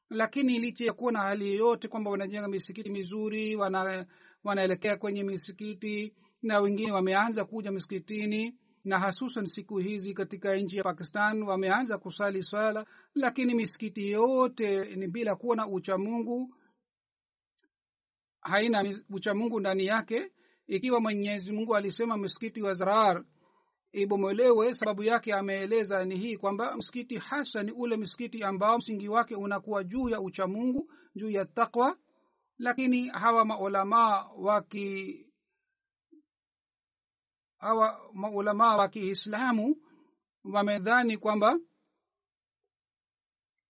Lakini 0.10 0.60
licha 0.60 0.86
ya 0.86 0.94
kuwa 0.94 1.12
na 1.12 1.20
hali 1.20 1.48
yoyote 1.48 1.88
kwamba 1.88 2.12
wanajenga 2.12 2.48
misikiti 2.48 2.90
mizuri 2.90 3.56
wana, 3.56 4.06
wanaelekea 4.44 4.98
kwenye 4.98 5.24
misikiti 5.24 6.14
na 6.42 6.60
wengine 6.60 6.92
wameanza 6.92 7.46
kuja 7.46 7.72
misikitini 7.72 8.56
na 8.84 9.00
hasusan 9.00 9.46
siku 9.46 9.78
hizi 9.78 10.14
katika 10.14 10.56
nchi 10.56 10.78
ya 10.78 10.84
pakistan 10.84 11.44
wameanza 11.44 11.98
kusali 11.98 12.44
swala 12.44 12.86
lakini 13.16 13.54
misikiti 13.54 14.12
yote 14.12 14.96
ni 14.96 15.08
bila 15.08 15.36
kuwa 15.36 15.56
na 15.56 15.68
uchamungu 15.68 16.56
haina 18.50 19.00
uchamungu 19.10 19.60
ndani 19.60 19.86
yake. 19.86 20.32
Ikiwa 20.68 21.00
mwenyezi 21.00 21.54
mungu 21.54 21.76
alisema 21.76 22.18
msikiti 22.18 22.62
wa 22.62 22.74
zarar 22.74 23.24
ibomolewe 23.92 24.74
sababu 24.74 25.04
yake 25.04 25.34
ameeleza 25.34 26.06
ni 26.06 26.18
hii 26.18 26.38
kwamba 26.38 26.78
msikiti 26.78 27.18
hasa 27.18 27.64
ni 27.64 27.72
ule 27.72 27.98
msikiti 27.98 28.44
ambao 28.44 28.78
msingi 28.78 29.10
wake 29.10 29.36
unakuwa 29.36 29.84
juu 29.84 30.10
ya 30.10 30.22
uchamungu 30.22 30.92
juu 31.16 31.30
ya 31.30 31.46
takwa 31.46 31.98
lakini 32.58 33.08
hawa 33.08 33.46
maulamaa 33.46 34.30
waki 34.38 35.26
hawa 37.58 38.10
maulamaa 38.14 38.78
wa 38.78 38.88
kiislamu 38.88 39.76
wamedhani 40.44 41.18
kwamba 41.18 41.60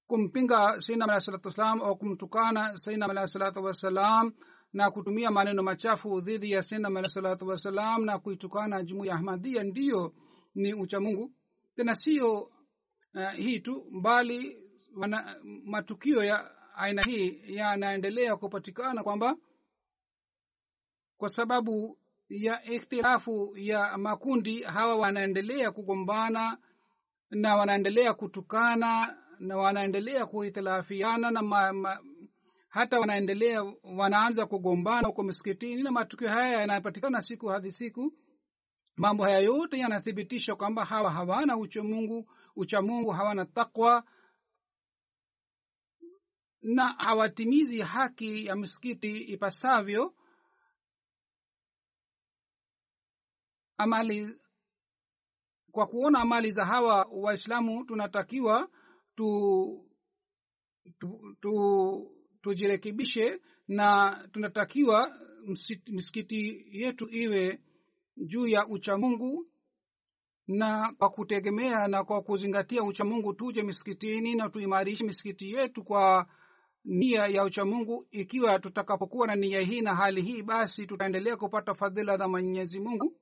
kumpinga 0.07 0.81
sainam 0.81 1.09
alahi 1.09 1.25
salatu 1.25 1.47
wassalam 1.47 1.81
au 1.81 1.97
kumtukana 1.97 2.77
sainam 2.77 3.09
alahi 3.09 3.27
salatu 3.27 3.63
wassalam 3.63 4.33
na 4.73 4.91
kutumia 4.91 5.31
maneno 5.31 5.63
machafu 5.63 6.21
dhidi 6.21 6.51
ya 6.51 6.61
sinam 6.61 6.97
alahi 6.97 7.13
salatu 7.13 7.47
wassalam 7.47 8.05
na 8.05 8.19
kuitukana 8.19 8.83
jumuya 8.83 9.13
ahmadia 9.15 9.63
ndiyo 9.63 10.13
ni 10.55 10.73
uchamungu 10.73 11.31
tena 11.75 11.95
sio 11.95 12.41
uh, 12.41 13.31
hii 13.35 13.59
tu 13.59 13.85
bali 14.01 14.57
wana, 14.95 15.35
matukio 15.65 16.23
ya 16.23 16.51
aina 16.75 17.03
hii 17.03 17.41
yanaendelea 17.55 18.35
kupatikana 18.37 19.03
kwamba 19.03 19.35
kwa 21.17 21.29
sababu 21.29 21.97
ya 22.29 22.63
ikhtilafu 22.63 23.53
ya 23.57 23.97
makundi 23.97 24.63
hawa 24.63 24.95
wanaendelea 24.95 25.71
kugombana 25.71 26.57
na 27.29 27.55
wanaendelea 27.55 28.13
kutukana 28.13 29.17
na 29.39 29.57
wanaendelea 29.57 30.25
kuhitilafiana 30.25 31.31
na 31.31 31.41
ma, 31.41 31.73
ma, 31.73 31.99
hata 32.69 32.99
wanaendelea 32.99 33.63
wanaanza 33.83 34.45
kugombana 34.45 35.07
huko 35.07 35.23
msikitini 35.23 35.83
na 35.83 35.91
matukio 35.91 36.29
haya 36.29 36.59
yanapatikana 36.61 37.21
siku 37.21 37.47
hadi 37.47 37.71
siku 37.71 38.13
mambo 38.95 39.23
haya 39.23 39.39
yote 39.39 39.77
yanathibitisha 39.77 40.55
kwamba 40.55 40.85
hawa 40.85 41.11
hawana 41.11 41.57
uchamungu 41.57 42.31
uchamungu 42.55 43.09
hawana 43.11 43.45
takwa 43.45 44.03
na 46.61 46.87
hawatimizi 46.87 47.81
haki 47.81 48.45
ya 48.45 48.55
msikiti 48.55 49.17
ipasavyo 49.17 50.15
amali 53.77 54.39
kwa 55.71 55.87
kuona 55.87 56.19
amali 56.19 56.51
za 56.51 56.65
hawa 56.65 57.07
waislamu 57.11 57.85
tunatakiwa 57.85 58.69
tu, 59.15 59.89
tu, 60.99 61.35
tu 61.41 62.18
tujirekebishe 62.41 63.41
na 63.67 64.15
tunatakiwa 64.31 65.19
misikiti 65.87 66.65
yetu 66.71 67.09
iwe 67.09 67.61
juu 68.17 68.47
ya 68.47 68.67
uchamungu 68.67 69.47
na 70.47 70.93
kwa 70.97 71.09
kutegemea 71.09 71.87
na 71.87 72.03
kwa 72.03 72.21
kuzingatia 72.21 72.83
uchamungu 72.83 73.33
tuje 73.33 73.63
misikitini 73.63 74.35
na 74.35 74.49
tuimarishe 74.49 75.03
misikiti 75.05 75.51
yetu 75.51 75.83
kwa 75.83 76.27
nia 76.85 77.27
ya 77.27 77.43
uchamungu 77.43 78.07
ikiwa 78.11 78.59
tutakapokuwa 78.59 79.27
na 79.27 79.35
nia 79.35 79.61
hii 79.61 79.81
na 79.81 79.95
hali 79.95 80.21
hii 80.21 80.43
basi 80.43 80.87
tutaendelea 80.87 81.37
kupata 81.37 81.73
fadhila 81.73 82.17
za 82.17 82.27
mwenyezi 82.27 82.79
mungu. 82.79 83.19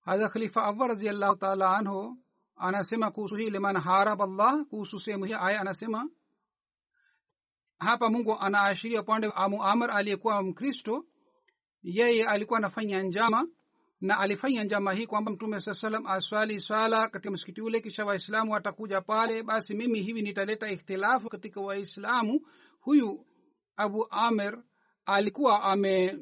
Hadha 0.00 0.28
khalifa 0.28 0.72
raziallahu 0.88 1.36
taala 1.36 1.76
anhu 1.76 2.18
anasema 2.60 3.10
kuhusu 3.10 3.34
hii 3.36 3.50
liman 3.50 3.76
harab 3.80 4.22
allah 4.22 4.64
kuhusu 4.64 4.98
sehemu 4.98 5.24
hii 5.24 5.34
aya 5.40 5.60
anasema 5.60 6.10
hapa 7.78 8.10
mungu 8.10 8.38
anaashiria 8.38 9.02
pande 9.02 9.32
amu 9.34 9.64
amr 9.64 9.90
aliyekuwa 9.90 10.42
mkristo 10.42 11.04
yeye 11.82 12.26
alikuwa 12.26 12.58
anafanya 12.58 13.02
njama 13.02 13.48
na 14.00 14.18
alifanya 14.18 14.64
njama 14.64 14.92
hii 14.92 15.06
kwamba 15.06 15.32
mtume 15.32 15.60
saa 15.60 15.74
salam 15.74 16.06
aswali 16.06 16.60
swala 16.60 17.08
katika 17.08 17.30
msikiti 17.30 17.60
ule 17.60 17.80
kisha 17.80 18.04
waislamu 18.04 18.52
watakuja 18.52 19.00
pale 19.00 19.42
basi 19.42 19.74
mimi 19.74 20.02
hivi 20.02 20.22
nitaleta 20.22 20.70
ikhtilafu 20.70 21.28
katika 21.28 21.60
waislamu. 21.60 22.40
Huyu 22.80 23.26
abu 23.76 24.06
amer 24.10 24.62
alikuwa 25.06 25.62
ame 25.62 26.18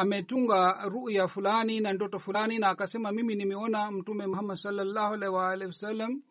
ametunga 0.00 0.88
ruya 0.88 1.28
fulani 1.28 1.80
na 1.80 1.92
ndoto 1.92 2.18
fulani 2.18 2.58
na 2.58 2.68
akasema 2.68 3.12
mimi 3.12 3.34
nimeona 3.34 3.90
mtume 3.90 4.26
muhammad 4.26 4.56
salllahu 4.56 5.14
alaihi 5.14 5.34
waalihi 5.34 5.66
wasallam 5.66 6.22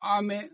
ame 0.00 0.52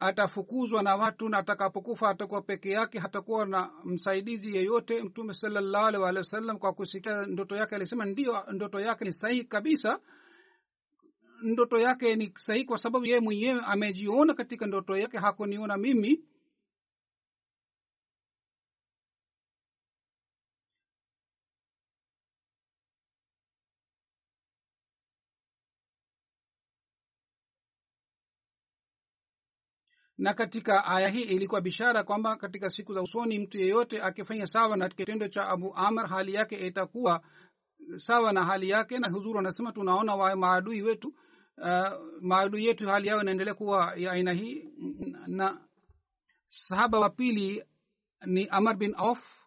atafukuzwa 0.00 0.82
na 0.82 0.96
watu 0.96 1.28
na 1.28 1.38
atakapokufa 1.38 2.08
atakuwa 2.08 2.42
peke 2.42 2.70
yake 2.70 2.98
hatakuwa 2.98 3.46
na 3.46 3.70
msaidizi 3.84 4.56
yeyote. 4.56 5.02
Mtume 5.02 5.34
salllahu 5.34 5.86
alaihi 5.86 6.02
waalihi 6.02 6.18
wasallam 6.18 6.58
kwa 6.58 6.72
kusikia 6.72 7.26
ndoto 7.26 7.56
yake 7.56 7.74
alisema 7.74 8.04
ndio 8.04 8.44
ndoto 8.52 8.80
yake 8.80 9.04
ni 9.04 9.12
sahihi 9.12 9.44
kabisa. 9.44 10.00
Ndoto 11.42 11.78
yake 11.78 12.16
ni 12.16 12.32
sahihi 12.36 12.64
kwa 12.64 12.78
sababu 12.78 13.06
yeye 13.06 13.20
mwenyewe 13.20 13.60
amejiona 13.66 14.34
katika 14.34 14.66
ndoto 14.66 14.96
yake 14.96 15.18
hakuniona 15.18 15.76
mimi 15.76 16.24
na 30.18 30.34
katika 30.34 30.84
aya 30.84 31.08
hii 31.08 31.22
ilikuwa 31.22 31.60
bishara 31.60 32.04
kwamba 32.04 32.36
katika 32.36 32.70
siku 32.70 32.94
za 32.94 33.02
usoni 33.02 33.38
mtu 33.38 33.58
yeyote 33.58 34.02
akifanya 34.02 34.46
sawa 34.46 34.76
na 34.76 34.88
kitendo 34.88 35.28
cha 35.28 35.48
abu 35.48 35.74
amr 35.76 36.06
hali 36.08 36.34
yake 36.34 36.66
itakuwa 36.66 37.22
sawa 37.96 38.32
na 38.32 38.44
hali 38.44 38.68
yake. 38.70 38.98
Na 38.98 39.08
huzuru 39.08 39.38
anasema 39.38 39.72
tunaona 39.72 40.14
wa 40.14 40.36
maadui 40.36 40.82
wetu 40.82 41.08
uh, 41.58 41.88
maadui 42.20 42.66
yetu 42.66 42.88
hali 42.88 43.08
yao 43.08 43.20
inaendelea 43.22 43.54
kuwa 43.54 43.92
ya 43.96 44.12
aina 44.12 44.32
hii. 44.32 44.64
Na 45.26 45.60
sahaba 46.48 46.98
wa 46.98 47.10
pili 47.10 47.64
ni 48.26 48.46
amar 48.48 48.76
bin 48.76 48.94
auf. 48.96 49.38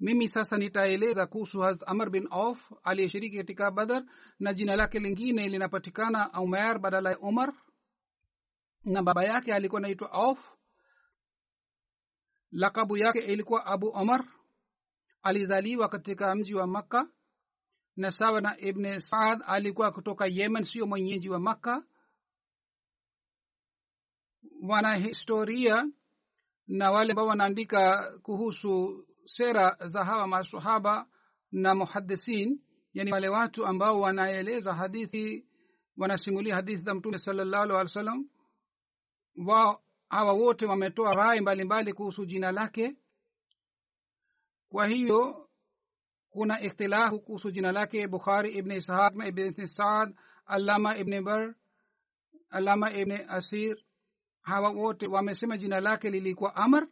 Mimi 0.00 0.28
sasa 0.28 0.56
nitaeleza 0.56 1.26
kuhusu 1.26 1.64
amar 1.86 2.10
bin 2.10 2.28
auf 2.30 2.72
aliyeshiriki 2.84 3.36
katika 3.36 3.70
badar 3.70 4.04
na 4.38 4.54
jina 4.54 4.76
lake 4.76 4.98
lingine 4.98 5.48
linapatikana 5.48 6.30
umer 6.40 6.78
badala 6.78 7.10
ya 7.10 7.18
umar 7.18 7.52
na 8.84 9.02
baba 9.02 9.24
yake 9.24 9.54
alikuwa 9.54 9.80
naitwa 9.80 10.12
auf. 10.12 10.52
Lakabu 12.50 12.96
yake 12.96 13.18
ilikuwa 13.18 13.66
abu 13.66 13.88
omar. 13.94 14.24
Alizaliwa 15.22 15.88
katika 15.88 16.34
mji 16.34 16.54
wa 16.54 16.66
makka. 16.66 17.08
Na 17.96 18.10
sawa 18.10 18.40
na 18.40 18.60
ibne 18.60 19.00
saad 19.00 19.42
alikuwa 19.46 19.92
kutoka 19.92 20.26
yemen 20.26 20.64
sio 20.64 20.86
mwenyeji 20.86 21.28
wa 21.30 21.38
makka. 21.38 21.84
Wanahistoria 24.62 25.86
na 26.66 26.90
wale 26.90 27.10
ambao 27.12 27.26
wanaandika 27.26 28.12
kuhusu 28.22 29.04
sera 29.24 29.76
za 29.86 30.04
hawa 30.04 30.26
masahaba 30.26 31.06
na 31.52 31.74
muhadisin 31.74 32.60
yani 32.92 33.12
wale 33.12 33.28
watu 33.28 33.66
ambao 33.66 34.00
wanaeleza 34.00 34.74
hadithi 34.74 35.46
wanasimulia 35.96 36.54
hadithi 36.54 36.82
za 36.82 36.94
mtume 36.94 37.18
salllahu 37.18 37.62
alih 37.62 37.74
wa 37.76 37.88
sallam 37.88 38.28
wa 39.46 39.80
hawa 40.08 40.32
wote 40.32 40.66
wametoa 40.66 41.14
rai 41.14 41.40
mbalimbali 41.40 41.92
kuhusu 41.92 42.26
jina 42.26 42.52
lake. 42.52 42.96
Kwa 44.68 44.86
hiyo 44.86 45.48
kuna 46.30 46.60
ikhtilafu 46.60 47.20
kuhusu 47.20 47.50
jina 47.50 47.72
lake 47.72 48.08
bukhari 48.08 48.50
ibn 48.54 48.70
ishaq 48.72 49.14
na 49.14 49.26
ibn 49.28 49.66
saad 49.66 50.14
alama 50.46 50.96
ibn 50.96 51.22
bar 51.24 51.54
alama 52.50 52.92
ibn 52.92 53.12
asir. 53.28 53.76
Hawa 54.40 54.70
wote 54.70 55.06
wamesema 55.06 55.58
jina 55.58 55.80
lake 55.80 56.10
lilikuwa 56.10 56.56
amr 56.56 56.88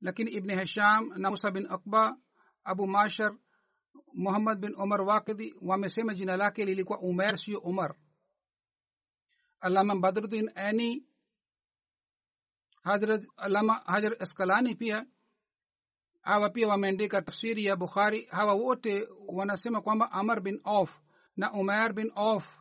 lakini 0.00 0.30
ibn 0.30 0.58
hisham 0.60 1.12
na 1.16 1.30
musa 1.30 1.50
bin 1.50 1.66
akba 1.70 2.16
abu 2.64 2.86
mashar 2.86 3.36
muhammad 4.14 4.58
bin 4.58 4.74
umar 4.74 5.00
wakidi 5.02 5.54
wamesema 5.62 6.14
jina 6.14 6.36
lake 6.36 6.64
lilikuwa 6.64 6.98
umer 6.98 7.38
sio 7.38 7.58
umar. 7.58 7.94
Alama 9.60 9.96
badruddin 9.96 10.50
ani 10.54 11.06
hadrat 12.84 13.22
alama 13.36 13.74
hajar 13.74 14.16
askalani 14.20 14.74
pia 14.74 15.06
hawa 16.22 16.50
pia 16.50 16.68
wameandika 16.68 17.22
tafsiri 17.22 17.64
ya 17.64 17.76
bukhari 17.76 18.24
hawa 18.24 18.54
wote 18.54 19.08
wanasema 19.26 19.80
kwamba 19.80 20.12
amar 20.12 20.40
bin 20.40 20.60
of 20.64 21.00
na 21.36 21.52
umer 21.52 21.92
bin 21.92 22.12
of 22.14 22.58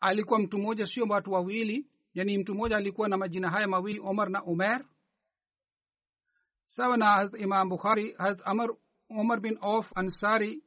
alikuwa 0.00 0.38
mtu 0.38 0.58
mmoja 0.58 0.86
sio 0.86 1.04
watu 1.04 1.32
wawili 1.32 1.86
yani 2.14 2.38
mtu 2.38 2.54
mmoja 2.54 2.76
alikuwa 2.76 3.08
na 3.08 3.16
majina 3.16 3.50
haya 3.50 3.68
mawili 3.68 4.00
omar 4.00 4.30
na 4.30 4.44
umer 4.44 4.84
sawa 6.66 6.96
na 6.96 7.30
imam 7.38 7.68
bukhari 7.68 8.16
amar 8.44 8.70
umar 9.08 9.40
bin 9.40 9.58
of 9.60 9.92
ansari 9.98 10.64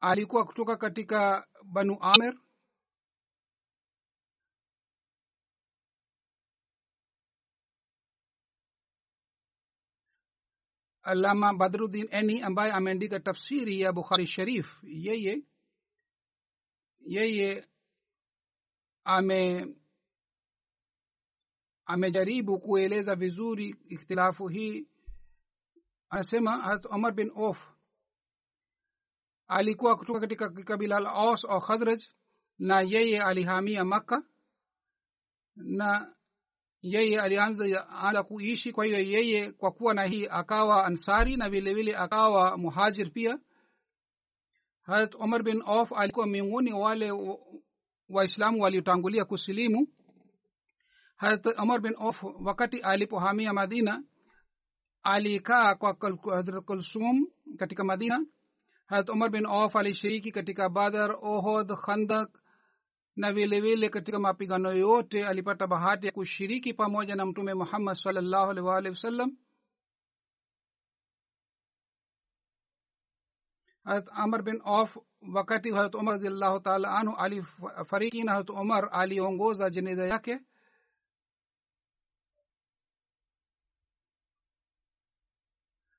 alikuwa 0.00 0.44
kutoka 0.44 0.76
katika 0.76 1.46
banu 1.64 1.98
amir 2.00 2.38
alama 11.02 11.54
badruddin 11.54 12.08
eni 12.10 12.42
ambaye 12.42 12.72
ameandika 12.72 13.20
tafsiri 13.20 13.80
ya 13.80 13.92
bukhari 13.92 14.26
sharif. 14.26 14.78
Yeye 14.82 15.42
yeye 17.06 17.68
ame 19.04 19.68
amejaribu 21.84 22.60
kueleza 22.60 23.16
vizuri 23.16 23.76
ikhtilafu 23.88 24.48
hii. 24.48 24.88
Anasema 26.08 26.56
harat 26.62 26.86
omar 26.90 27.12
bin 27.14 27.30
of 27.34 27.68
alikuwa 29.46 29.96
kutoka 29.96 30.20
katika 30.20 30.50
kabila 30.50 31.00
la 31.00 31.12
os 31.30 31.44
au 31.44 31.60
khadraj 31.60 32.02
na 32.58 32.80
yeye 32.80 33.22
alihamia 33.22 33.84
makka 33.84 34.22
na 35.56 36.14
yeye 36.82 37.20
alianza 37.20 37.88
anza 37.88 38.22
kuishi 38.22 38.72
kwa 38.72 38.84
hiyo 38.84 38.98
yeye 38.98 39.52
kwa 39.52 39.70
kuwa 39.72 39.94
na 39.94 40.04
hii 40.04 40.26
akawa 40.30 40.84
ansari 40.86 41.36
na 41.36 41.50
vile 41.50 41.74
vile 41.74 41.96
akawa 41.96 42.58
muhajir 42.58 43.10
pia. 43.12 43.38
Harat 44.82 45.14
omar 45.14 45.42
bin 45.42 45.62
of 45.66 45.92
alikuwa 45.92 46.26
miongoni 46.26 46.72
wale 46.72 47.12
waislamu 48.08 48.62
waliotangulia 48.62 49.24
kusilimu. 49.24 49.88
Harat 51.16 51.46
omar 51.58 51.80
bin 51.80 51.94
of 51.98 52.24
wakati 52.40 52.78
alipohamia 52.80 53.52
madina 53.52 54.02
alikaa 55.02 55.74
kwa 55.74 55.96
hadrat 56.34 56.64
kulsum 56.64 57.26
katika 57.58 57.84
madina. 57.84 58.26
Harat 58.86 59.10
omar 59.10 59.30
bin 59.30 59.46
of 59.46 59.76
alishiriki 59.76 60.32
katika 60.32 60.68
badar 60.68 61.16
ohod 61.22 61.74
khandak 61.74 62.41
na 63.16 63.32
vilevile 63.32 63.74
vile 63.74 63.88
katika 63.88 64.18
mapigano 64.18 64.72
yote 64.72 65.26
alipata 65.26 65.66
bahati 65.66 66.06
ya 66.06 66.12
kushiriki 66.12 66.74
pamoja 66.74 67.16
na 67.16 67.26
mtume 67.26 67.54
muhammad 67.54 67.96
salllahu 67.96 68.50
alih 68.50 68.64
waalihi 68.64 68.90
wasallam 68.94 69.36
harat 73.84 74.08
amr 74.12 74.42
bin 74.42 74.60
of 74.64 74.96
wakati 75.34 75.70
harat 75.72 75.94
umar 75.94 76.14
radiallahu 76.14 76.60
taala 76.60 76.98
anhu 76.98 77.16
alifariki 77.16 78.24
na 78.24 78.32
harat 78.32 78.50
umar 78.50 78.88
aliongoza 78.92 79.70
jeneza 79.70 80.06
yake. 80.06 80.40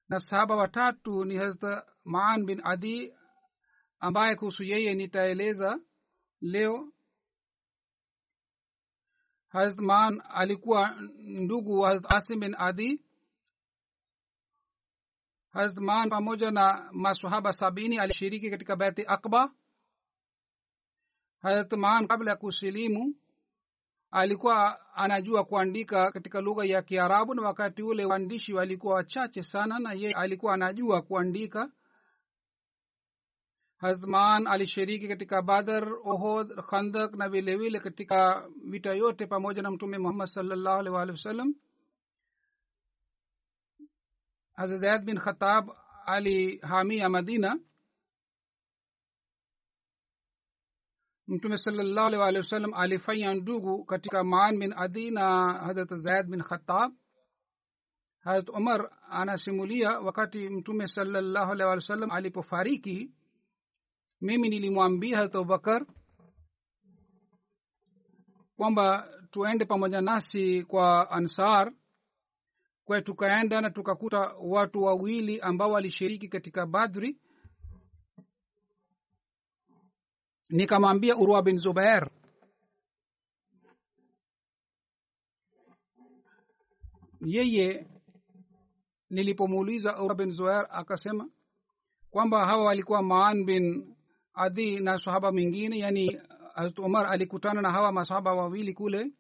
Na 0.10 0.19
sahaba 0.19 0.56
watatu 0.56 1.26
ni 1.26 1.36
harat 1.36 1.86
maan 2.04 2.45
bin 2.45 2.62
adi 2.63 3.13
ambaye 3.99 4.36
kuhusu 4.36 4.63
yeye 4.63 4.93
nitaeleza 4.95 5.80
leo 6.41 6.93
maan 9.78 10.22
alikuwa 10.30 10.96
ndugu 11.18 11.80
wa 11.80 11.89
harat 11.89 12.13
asim 12.16 12.39
bin 12.39 12.56
adi. 12.58 13.02
Maan 15.82 16.10
pamoja 16.10 16.52
na 16.52 16.89
masahaba 16.92 17.54
sabini 17.54 18.00
alishiriki 18.00 18.50
katika 18.50 18.76
beti 18.76 19.04
akba 19.08 19.52
maan 21.78 22.08
kabla 22.08 22.32
ya 22.32 22.38
kusilimu 22.38 23.16
alikuwa 24.12 24.80
anajua 24.96 25.44
kuandika 25.46 26.12
katika 26.12 26.42
lugha 26.42 26.66
ya 26.66 26.82
kiarabu 26.82 27.34
na 27.36 27.42
wakati 27.42 27.84
ule 27.84 28.06
waandishi 28.06 28.54
walikuwa 28.54 28.94
wachache 28.96 29.44
sana 29.44 29.80
na 29.80 29.94
yeye 29.94 30.13
alikuwa 30.13 30.54
anajua 30.54 31.02
kuandika 31.02 31.72
hazman 33.84 34.48
alishiriki 34.48 35.08
katika 35.08 35.41
badar 35.41 35.84
ohod 35.93 36.56
khandak 36.69 37.15
na 37.15 37.30
vilevile 37.30 37.80
katika 37.80 38.50
vita 38.69 38.93
yote 38.93 39.28
pamoja 39.28 39.62
na 39.62 39.72
mtume 39.72 39.98
muhammad 39.98 40.28
salllahu 40.28 40.80
alih 40.80 40.93
waalihi 40.93 41.12
wasallam. 41.17 41.56
Hazrat 44.54 44.80
zaid 44.80 45.04
bin 45.06 45.17
khatab 45.19 45.69
alihamia 46.06 47.10
madina. 47.10 47.60
Mtume 51.28 51.58
salllahu 51.58 52.08
alih 52.08 52.19
waalihi 52.19 52.43
wasallam 52.43 52.74
alifanya 52.74 53.34
ndugu 53.34 53.86
katika 53.86 54.24
maan 54.24 54.60
bin 54.60 54.74
adi 54.78 55.12
na 55.12 55.54
hadrat 55.54 55.93
zaid 55.96 56.28
bin 56.28 56.41
khatab 56.41 56.91
harat 58.19 58.50
umar 58.50 58.91
anasimulia 59.10 60.00
wakati 60.00 60.50
mtume 60.50 60.88
salllahu 60.88 61.52
alih 61.52 61.65
walih 61.67 61.84
wasallam 61.84 62.12
alipofariki 62.12 63.12
mimi 64.23 64.49
nilimwambia 64.49 65.17
harat 65.17 65.36
abubakar 65.36 65.86
kwamba 68.55 69.09
tuende 69.31 69.65
pamoja 69.65 70.01
nasi 70.01 70.63
kwa 70.63 71.12
ansar 71.12 71.73
kwa 72.86 73.01
tukaenda 73.01 73.62
na 73.62 73.69
tukakuta 73.69 74.19
watu 74.41 74.83
wawili 74.83 75.41
ambao 75.41 75.71
walishiriki 75.71 76.27
katika 76.27 76.65
badri. 76.65 77.19
Nikamwambia 80.49 81.15
urwa 81.17 81.41
bin 81.43 81.57
zubair 81.57 82.09
yeye 87.21 87.88
nilipomuuliza 89.09 90.01
urwa 90.03 90.15
bin 90.15 90.31
zubair 90.31 90.67
akasema 90.69 91.29
kwamba 92.09 92.45
hawa 92.45 92.63
walikuwa 92.65 93.01
maan 93.03 93.45
bin 93.45 93.92
adi 94.34 94.80
na 94.80 94.98
sahaba 95.00 95.32
mwingine 95.32 95.78
yani 95.80 96.19
hazrat 96.56 96.80
umar 96.80 97.06
alikutana 97.06 97.62
na 97.62 97.72
hawa 97.72 97.91
masahaba 97.91 98.34
wawili 98.34 98.74
kule. 98.74 99.12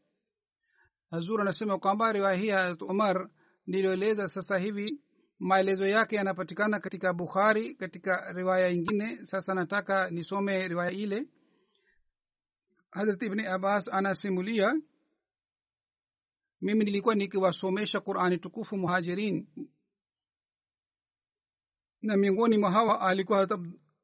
Hazur 1.11 1.41
anasema 1.41 1.79
kwamba 1.79 2.11
riwaya 2.13 2.37
hii 2.37 2.49
hazrat 2.49 2.81
umar 2.81 3.29
niliyoeleza 3.67 4.27
sasa 4.27 4.57
hivi 4.57 4.99
maelezo 5.39 5.87
yake 5.87 6.15
yanapatikana 6.15 6.79
katika 6.79 7.13
bukhari 7.13 7.75
katika 7.75 8.33
riwaya 8.33 8.69
ingine 8.69 9.25
sasa 9.25 9.53
nataka 9.53 10.09
nisome 10.09 10.67
riwaya 10.67 10.91
ile. 10.91 11.27
Hazrat 12.91 13.21
ibni 13.23 13.45
abbas 13.45 13.87
anasimulia 13.87 14.75
mimi 16.61 16.85
nilikuwa 16.85 17.15
nikiwasomesha 17.15 17.99
qurani 17.99 18.37
tukufu 18.37 18.77
muhajirin. 18.77 19.47
Na 22.01 22.17
miongoni 22.17 22.57
mwa 22.57 22.71
hawa 22.71 23.01
alikuwa 23.01 23.47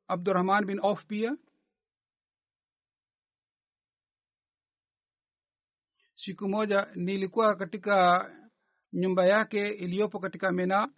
abdurahman 0.09 0.65
bin 0.65 0.79
auf 0.79 1.05
pia 1.05 1.37
siku 6.15 6.49
moja 6.49 6.87
nilikuwa 6.95 7.55
katika 7.55 8.29
nyumba 8.93 9.25
yake 9.25 9.67
iliyopo 9.67 10.19
katika 10.19 10.51
mena 10.51 10.93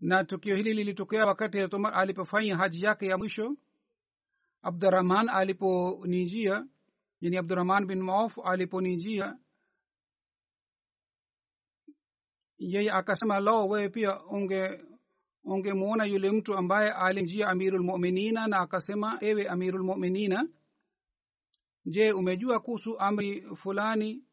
na 0.00 0.24
tukio 0.24 0.56
hili 0.56 0.74
lilitokea 0.74 1.26
wakati 1.26 1.64
umar 1.64 1.94
alipofanya 1.94 2.56
haji 2.56 2.82
yake 2.82 3.06
ya 3.06 3.18
mwisho. 3.18 3.56
Abdurahman 4.62 5.28
aliponijia 5.28 6.66
yani 7.20 7.36
abdurahman 7.36 7.86
bin 7.86 8.02
mauf 8.02 8.38
aliponijia 8.44 9.38
yeye 12.58 12.90
akasema 12.92 13.40
lao 13.40 13.68
wewe 13.68 13.88
pia 13.88 14.24
unge 14.24 14.84
ungemwona 15.48 16.04
yule 16.04 16.30
mtu 16.30 16.54
ambaye 16.54 16.90
alimjia 16.92 17.48
amirulmuminina 17.48 18.46
na 18.46 18.58
akasema 18.58 19.18
ewe 19.20 19.48
amirulmuminina 19.48 20.48
je 21.86 22.12
umejua 22.12 22.60
kuhusu 22.60 22.98
amri 22.98 23.42
fulani? 23.56 24.24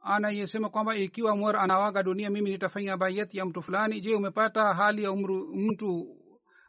Anayesema 0.00 0.68
kwamba 0.70 0.96
ikiwa 0.96 1.32
umar 1.32 1.56
anawaga 1.56 2.02
dunia 2.02 2.30
mimi 2.30 2.50
nitafanya 2.50 2.96
bayati 2.96 3.38
ya 3.38 3.46
mtu 3.46 3.62
fulani. 3.62 4.00
Je 4.00 4.14
umepata 4.14 4.74
hali 4.74 5.02
ya 5.02 5.12
umru, 5.12 5.56
mtu 5.56 6.16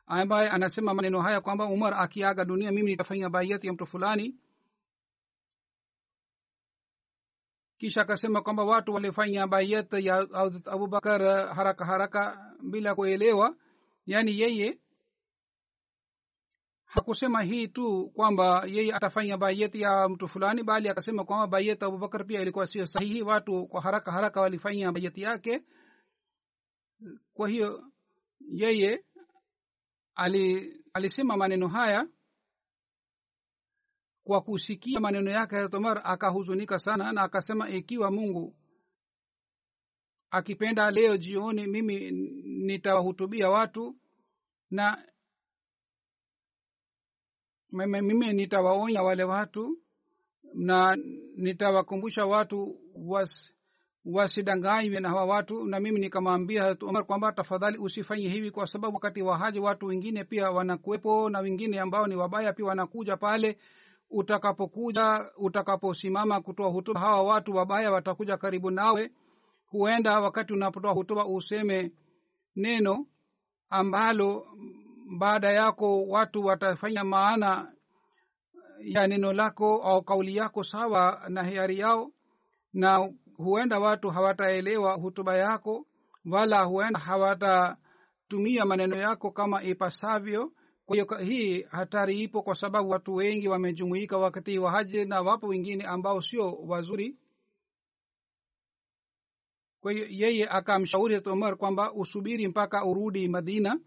ambaye 0.06 0.50
anasema 0.50 0.94
maneno 0.94 1.22
haya 1.22 1.42
kwamba 1.42 1.66
umar 1.66 1.94
akiaga 1.94 2.46
dunia 2.46 2.72
mimi 2.72 2.92
nitafanya 2.92 3.30
bayati 3.30 3.68
ya 3.68 3.74
mtu 3.74 3.86
fulani 3.86 4.36
kisha 7.78 8.02
akasema 8.02 8.42
kwamba 8.42 8.63
watu 8.63 8.94
walifanya 8.94 9.48
bayat 9.48 9.94
ya 9.94 10.28
abubakar 10.66 11.22
haraka 11.56 11.86
haraka 11.86 12.54
bila 12.63 12.96
kuelewa. 12.96 13.56
Yaani 14.06 14.40
yeye 14.40 14.80
hakusema 16.86 17.42
hii 17.42 17.68
tu 17.68 18.12
kwamba 18.16 18.63
yeye 18.68 18.94
atafanya 18.94 19.38
bayet 19.38 19.76
ya 19.76 20.10
mtu 20.10 20.28
fulani 20.28 20.63
bali 20.63 20.90
akasema 20.90 21.24
kwamba 21.26 21.48
bayet 21.48 21.84
abubakar 21.84 22.26
pia 22.26 22.42
ilikuwa 22.42 22.68
sio 22.68 22.86
sahihi. 22.86 23.22
Watu 23.22 23.68
kwa 23.68 23.82
haraka 23.82 24.12
haraka 24.12 24.42
walifanya 24.42 24.92
bayet 24.92 25.18
yake. 25.18 25.63
Kwa 27.34 27.50
hiyo 27.50 27.84
yeye 28.52 29.04
ali, 30.16 30.74
alisema 30.94 31.38
maneno 31.38 31.68
haya 31.68 32.08
kwa 34.28 34.42
kusikia 34.42 35.00
maneno 35.00 35.32
yake 35.32 35.56
hazrat 35.56 35.74
omar 35.74 36.02
akahuzunika 36.04 36.80
sana 36.80 37.12
na 37.13 37.22
akasema 37.22 37.70
ikiwa 37.70 38.12
mungu 38.12 38.56
akipenda 40.32 40.92
leo 40.92 41.18
jioni 41.18 41.68
mimi 41.68 42.12
nitawahutubia 42.66 43.50
watu 43.50 43.96
na 44.72 45.04
mimi 47.72 48.34
nitawaonya 48.34 49.04
wale 49.04 49.24
watu 49.24 49.78
na 50.54 50.96
nitawakumbusha 51.38 52.26
watu 52.26 52.80
was, 52.96 53.54
wasidanganywe 54.06 55.00
na 55.00 55.10
hawa 55.10 55.26
watu 55.26 55.66
na 55.66 55.80
mimi 55.80 56.00
nikamwambia 56.00 56.78
umar 56.82 57.06
kwamba 57.06 57.32
tafadhali 57.32 57.78
usifanye 57.78 58.30
hivi 58.30 58.52
kwa 58.52 58.68
sababu 58.68 58.96
wakati 58.96 59.22
wahaji 59.22 59.60
watu 59.60 59.86
wengine 59.86 60.24
pia 60.24 60.52
wanakuwepo 60.52 61.30
na 61.30 61.40
wengine 61.40 61.80
ambao 61.80 62.08
ni 62.08 62.16
wabaya 62.16 62.54
pia 62.54 62.66
wanakuja 62.66 63.18
pale 63.18 63.58
utakapokuja 64.10 65.32
utakaposimama 65.38 66.41
kutoa 66.41 66.70
hutuba 66.70 67.00
hawa 67.00 67.24
watu 67.24 67.52
wabaya 67.56 67.91
watakuja 67.91 68.38
karibu 68.38 68.72
nawe. 68.72 69.12
Huenda 69.65 70.20
wakati 70.20 70.54
unapotoa 70.54 70.91
hutuba 70.91 71.26
useme 71.26 71.91
neno 72.56 73.06
ambalo 73.70 74.48
baada 75.20 75.52
yako 75.52 76.04
watu 76.08 76.46
watafanya 76.46 77.04
maana 77.04 77.72
ya 78.80 79.08
neno 79.08 79.34
lako 79.34 79.82
au 79.84 80.02
kauli 80.04 80.36
yako 80.36 80.63
sawa 80.63 81.22
na 81.30 81.43
hiari 81.43 81.80
yao 81.80 82.12
na 82.74 83.10
huenda 83.38 83.80
watu 83.80 84.10
hawataelewa 84.10 84.93
hutuba 84.93 85.38
yako 85.38 85.86
wala 86.32 86.63
huenda 86.63 87.00
hawatatumia 87.00 88.65
maneno 88.65 88.96
yako 88.96 89.32
kama 89.32 89.63
ipasavyo 89.63 90.52
kwa 90.88 90.95
hiyo 90.95 91.17
hii 91.17 91.62
hatari 91.62 92.23
ipo 92.23 92.41
kwa 92.41 92.56
sababu 92.56 92.89
watu 92.89 93.15
wengi 93.15 93.47
wamejumuika 93.47 94.17
wakati 94.17 94.60
wa 94.60 94.71
haji 94.71 95.06
na 95.06 95.21
wapo 95.21 95.47
wengine 95.47 95.84
ambao 95.84 96.21
sio 96.21 96.54
wazuri. 96.56 97.17
Kwa 99.82 99.91
hiyo 99.91 100.08
yeye 100.10 100.50
akamshauri 100.50 101.17
umar 101.19 101.58
kwamba 101.58 101.93
usubiri 101.93 102.47
mpaka 102.47 102.86
urudi 102.86 103.28
madina. 103.28 103.80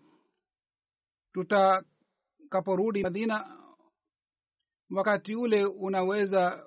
Tutakaporudi 1.33 3.03
madina 3.03 3.59
wakati 4.91 5.35
ule 5.35 5.65
unaweza 5.65 6.67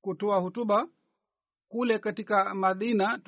kutoa 0.00 0.38
hutuba. 0.38 0.88
Kule 1.68 1.98
katika 1.98 2.54
madina 2.54 3.18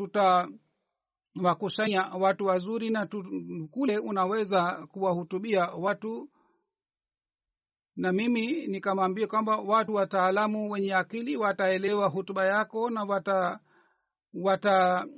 tutawakusanya 1.34 2.02
watu 2.02 2.46
wazuri 2.46 2.90
na 2.90 3.06
kule 3.70 3.98
unaweza 3.98 4.86
kuwahutubia 4.86 5.66
watu. 5.70 6.30
Na 7.96 8.12
mimi 8.12 8.66
nikamwambia 8.66 9.26
kwamba 9.26 9.56
watu 9.56 9.94
wataalamu 9.94 10.70
wenye 10.70 10.94
akili 10.94 11.36
wataelewa 11.36 12.08
hutuba 12.08 12.46
yako 12.46 12.90
na 12.90 13.04
wata 13.04 13.60
watafuata 14.34 15.08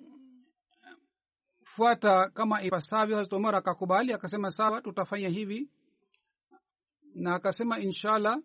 kama 2.34 2.62
ipasavyo. 2.62 3.16
Hazrat 3.16 3.32
umar 3.32 3.54
akakubali 3.54 4.12
akasema 4.12 4.50
sawa 4.50 4.82
tutafanya 4.82 5.28
hivi. 5.28 5.70
Na 7.14 7.34
akasema 7.34 7.78
inshallah 7.80 8.38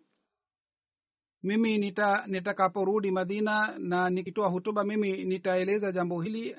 mimi 1.42 1.78
nita 1.78 2.26
nitakaporudi 2.26 3.10
madina 3.10 3.78
na 3.78 4.10
nikitoa 4.10 4.48
hutuba 4.48 4.84
mimi 4.84 5.24
nitaeleza 5.24 5.92
jambo 5.92 6.22
hili 6.22 6.56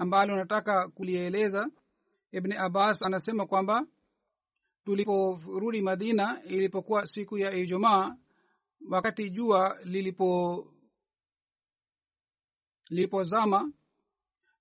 ambalo 0.00 0.36
nataka 0.36 0.88
kulieleza. 0.88 1.70
Ibni 2.32 2.54
abbas 2.56 3.02
anasema 3.02 3.46
kwamba 3.46 3.86
tuliporudi 4.84 5.82
madina 5.82 6.42
ilipokuwa 6.44 7.06
siku 7.06 7.38
ya 7.38 7.52
ijumaa 7.52 8.16
wakati 8.90 9.30
jua 9.30 9.78
lilipo 9.84 10.66
lilipozama 12.90 13.72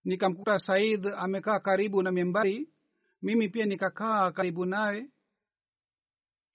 nikamkuta 0.03 0.59
said 0.59 1.07
amekaa 1.07 1.59
karibu 1.59 2.03
na 2.03 2.11
membari 2.11 2.69
mimi 3.21 3.49
pia 3.49 3.65
nikakaa 3.65 4.31
karibu 4.31 4.65
naye 4.65 5.09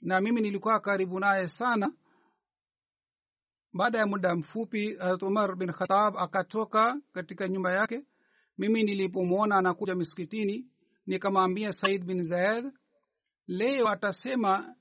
na 0.00 0.20
mimi 0.20 0.40
nilikuwa 0.40 0.80
karibu 0.80 1.20
naye 1.20 1.48
sana. 1.48 1.92
Baada 3.72 3.98
ya 3.98 4.06
muda 4.06 4.36
mfupi 4.36 4.94
harat 4.96 5.22
umar 5.22 5.56
bin 5.56 5.72
khatab 5.72 6.16
akatoka 6.18 7.00
katika 7.12 7.48
nyumba 7.48 7.72
yake 7.72 8.04
mimi 8.58 8.82
nilipomwona 8.82 9.56
anakuja 9.56 9.94
miskitini 9.94 10.66
nikamwambia 11.06 11.72
said 11.72 12.04
bin 12.04 12.22
zaid 12.22 12.72
leo 13.46 13.88
atasema 13.88 14.74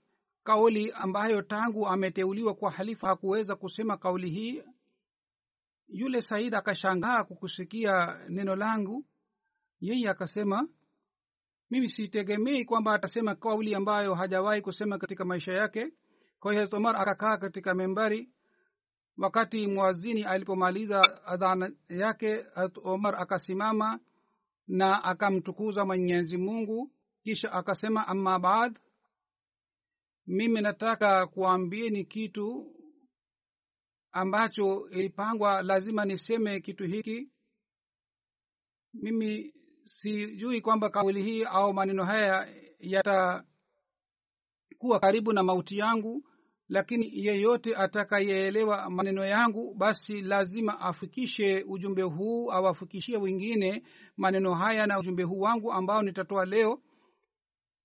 kauli 0.43 0.91
ambayo 0.91 1.41
tangu 1.41 1.87
ameteuliwa 1.87 2.53
kwa 2.55 2.71
halifa 2.71 3.07
hakuweza 3.07 3.55
kusema 3.55 3.97
kauli 3.97 4.29
hii. 4.29 4.63
Yule 5.87 6.21
said 6.21 6.55
akashangaa 6.55 7.23
kukusikia 7.23 8.19
neno 8.29 8.55
langu. 8.55 9.05
Yeye 9.79 10.09
akasema 10.09 10.67
mimi 11.69 11.89
sitegemei 11.89 12.65
kwamba 12.65 12.93
atasema 12.93 13.35
kauli 13.35 13.75
ambayo 13.75 14.15
hajawahi 14.15 14.61
kusema 14.61 14.97
katika 14.97 15.25
maisha 15.25 15.53
yake. 15.53 15.93
Kwa 16.39 16.53
hiyo 16.53 16.69
omar 16.71 16.95
akakaa 16.95 17.37
katika 17.37 17.73
membari 17.73 18.29
wakati 19.17 19.67
mwazini 19.67 20.23
alipomaliza 20.23 21.25
adhana 21.25 21.71
yake 21.89 22.45
omar 22.83 23.15
akasimama 23.15 23.99
na 24.67 25.03
akamtukuza 25.03 25.85
mwenyezi 25.85 26.37
mungu 26.37 26.91
kisha 27.23 27.51
akasema 27.51 28.07
amma 28.07 28.39
baad 28.39 28.79
mimi 30.27 30.61
nataka 30.61 31.27
kuambieni 31.27 32.05
kitu 32.05 32.75
ambacho 34.11 34.89
ilipangwa 34.89 35.61
lazima 35.61 36.05
niseme 36.05 36.59
kitu 36.61 36.83
hiki. 36.83 37.29
Mimi 38.93 39.53
sijui 39.83 40.61
kwamba 40.61 40.89
kauli 40.89 41.23
hii 41.23 41.43
au 41.43 41.73
maneno 41.73 42.03
haya 42.03 42.47
yatakuwa 42.79 43.45
karibu 45.01 45.33
na 45.33 45.43
mauti 45.43 45.77
yangu 45.77 46.29
lakini 46.73 47.25
yeyote 47.25 47.75
atakayeelewa 47.75 48.89
maneno 48.89 49.25
yangu 49.25 49.73
basi 49.73 50.21
lazima 50.21 50.79
afikishe 50.79 51.65
ujumbe 51.67 52.01
huu 52.01 52.51
awafikishie 52.51 53.17
wengine 53.17 53.83
maneno 54.17 54.53
haya 54.53 54.87
na 54.87 54.99
ujumbe 54.99 55.23
huu 55.23 55.39
wangu 55.39 55.71
ambao 55.71 56.01
nitatoa 56.01 56.45
leo. 56.45 56.81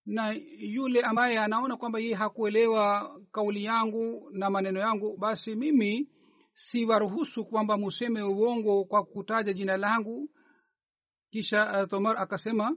Na 0.07 0.33
yule 0.59 1.01
ambaye 1.01 1.39
anaona 1.39 1.77
kwamba 1.77 1.99
yeye 1.99 2.15
hakuelewa 2.15 3.17
kauli 3.33 3.65
yangu 3.65 4.31
na 4.33 4.51
maneno 4.51 4.81
yangu 4.81 5.17
basi 5.17 5.55
mimi 5.57 6.09
siwaruhusu 6.55 7.45
kwamba 7.45 7.77
museme 7.79 8.23
uongo 8.23 8.85
kwa 8.85 9.05
kutaja 9.05 9.53
jina 9.53 9.77
langu. 9.77 10.31
Kisha 11.31 11.83
uh, 11.83 11.89
tomar 11.89 12.19
akasema 12.19 12.77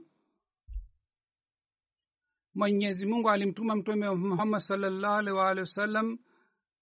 mwenyezi 2.54 3.06
mungu 3.06 3.30
alimtuma 3.30 3.76
mtume 3.76 4.10
muhammad 4.10 4.60
salllahu 4.60 5.14
alih 5.14 5.34
waalihi 5.34 5.60
wasallam 5.60 6.18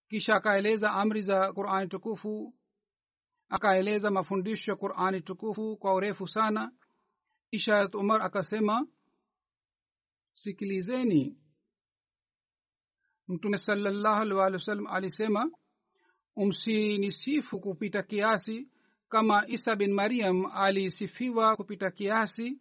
kisha 0.09 0.35
akaeleza 0.35 0.93
amri 0.93 1.23
za 1.23 1.53
qurani 1.53 1.89
tukufu 1.89 2.55
akaeleza 3.51 4.11
mafundisho 4.11 4.71
ya 4.71 4.77
qurani 4.77 5.21
tukufu 5.21 5.77
kwa 5.77 5.95
urefu 5.95 6.29
sana. 6.29 6.73
Kisha 7.51 7.89
umar 7.89 8.23
akasema 8.23 8.87
sikilizeni. 10.33 11.37
Mtume 13.29 13.59
salllahu 13.59 14.21
alih 14.21 14.37
waalihi 14.37 14.57
wasallam 14.61 14.87
alisema 14.87 15.51
umsinisifu 16.37 17.61
kupita 17.61 18.03
kiasi 18.03 18.69
kama 19.09 19.49
isa 19.49 19.77
bin 19.77 19.93
mariam 19.93 20.47
alisifiwa 20.47 21.57
kupita 21.57 21.91
kiasi 21.91 22.61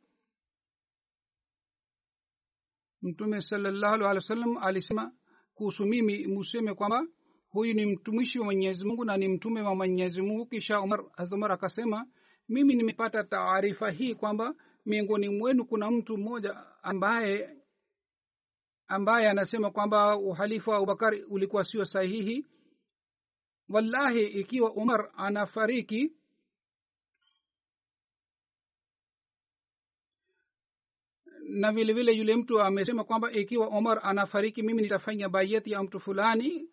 mtume 3.02 3.42
salallahu 3.42 3.94
alih 3.94 4.06
wa 4.16 4.22
sallam 4.22 4.58
alisema 4.58 5.12
kuhusu 5.54 5.86
mimi 5.86 6.28
museme 6.28 6.74
kwamba 6.74 7.08
huyu 7.50 7.74
ni 7.74 7.86
mtumishi 7.86 8.40
wa 8.40 8.46
mwenyezi 8.46 8.86
mungu 8.86 9.06
na 9.06 9.18
ni 9.18 9.28
mtume 9.28 9.62
wa 9.62 9.76
mwenyezi 9.76 10.22
mungu. 10.22 10.46
Kisha 10.46 10.82
umar 10.82 11.04
umar 11.32 11.52
akasema 11.52 12.06
mimi 12.50 12.76
nimepata 12.76 13.24
taarifa 13.24 13.92
hii 13.92 14.16
kwamba 14.16 14.56
miongoni 14.86 15.30
mwenu 15.30 15.66
kuna 15.66 15.92
mtu 15.92 16.18
mmoja 16.18 16.56
ambaye 16.84 17.56
ambaye 18.88 19.30
anasema 19.30 19.72
kwamba 19.72 20.18
uhalifu 20.18 20.70
wa 20.70 20.78
abubakar 20.78 21.14
ulikuwa 21.30 21.64
sio 21.64 21.86
sahihi. 21.86 22.46
Wallahi 23.70 24.24
ikiwa 24.26 24.74
umar 24.74 25.12
anafariki 25.16 26.14
na 31.50 31.72
vile 31.72 31.94
vile 31.94 32.12
yule 32.12 32.36
mtu 32.36 32.62
amesema 32.62 33.04
kwamba 33.04 33.32
ikiwa 33.32 33.68
omar 33.68 34.00
anafariki 34.04 34.64
mimi 34.64 34.82
nitafanya 34.82 35.30
bayeti 35.30 35.72
ya 35.72 35.84
mtu 35.84 36.00
fulani 36.00 36.70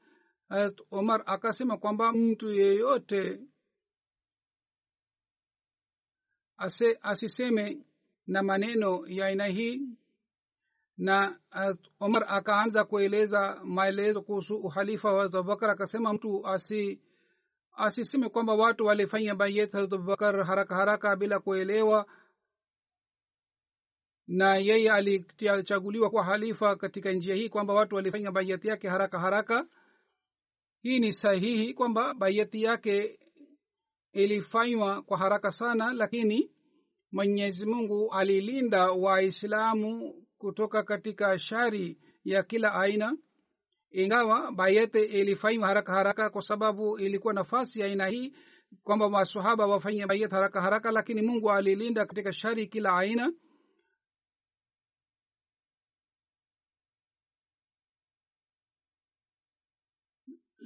omar 0.90 1.22
akasema 1.26 1.76
kwamba 1.76 2.12
mtu 2.12 2.52
yeyote 2.52 3.40
ase, 6.56 6.98
asiseme 7.02 7.86
na 8.26 8.42
maneno 8.42 9.06
ya 9.06 9.26
aina 9.26 9.46
hii. 9.46 9.80
Na 10.98 11.38
uh, 11.54 11.76
omar 12.00 12.24
akaanza 12.28 12.84
kueleza 12.84 13.60
maelezo 13.64 14.22
kuhusu 14.22 14.56
uhalifa 14.56 15.12
wa 15.12 15.24
abubakar 15.24 15.70
akasema 15.70 16.12
mtu 16.12 16.46
asi 16.46 17.00
asiseme 17.72 18.28
kwamba 18.28 18.54
watu 18.54 18.84
walifanya 18.84 19.34
bayet 19.34 19.74
abubakar 19.74 20.44
haraka 20.44 20.74
haraka 20.74 21.16
bila 21.16 21.40
kuelewa 21.40 22.06
na 24.26 24.56
yeye 24.56 24.90
alichaguliwa 24.90 26.10
kwa 26.10 26.24
halifa 26.24 26.76
katika 26.76 27.12
njia 27.12 27.34
hii 27.34 27.48
kwamba 27.48 27.74
watu 27.74 27.94
walifanya 27.94 28.32
bayati 28.32 28.68
yake 28.68 28.88
haraka 28.88 29.18
haraka. 29.18 29.66
Hii 30.82 30.98
ni 31.00 31.12
sahihi 31.12 31.74
kwamba 31.74 32.14
bayati 32.14 32.62
yake 32.62 33.18
ilifanywa 34.12 35.02
kwa 35.02 35.18
haraka 35.18 35.52
sana 35.52 35.92
lakini 35.92 36.50
mwenyezi 37.12 37.66
mungu 37.66 38.12
alilinda 38.12 38.92
waislamu 38.92 40.14
kutoka 40.38 40.82
katika 40.82 41.38
shari 41.38 41.98
ya 42.24 42.42
kila 42.42 42.74
aina. 42.74 43.16
Ingawa 43.90 44.52
bayete 44.52 45.04
ilifanywa 45.04 45.66
haraka 45.68 45.92
haraka 45.92 46.30
kwa 46.30 46.42
sababu 46.42 46.98
ilikuwa 46.98 47.34
nafasi 47.34 47.80
ya 47.80 47.86
aina 47.86 48.06
hii 48.06 48.34
kwamba 48.82 49.10
masahaba 49.10 49.66
wafanye 49.66 50.06
bayet 50.06 50.30
haraka 50.30 50.60
haraka 50.62 50.90
lakini 50.90 51.22
mungu 51.22 51.50
alilinda 51.50 52.06
katika 52.06 52.32
shari 52.32 52.66
kila 52.66 52.96
aina 52.98 53.32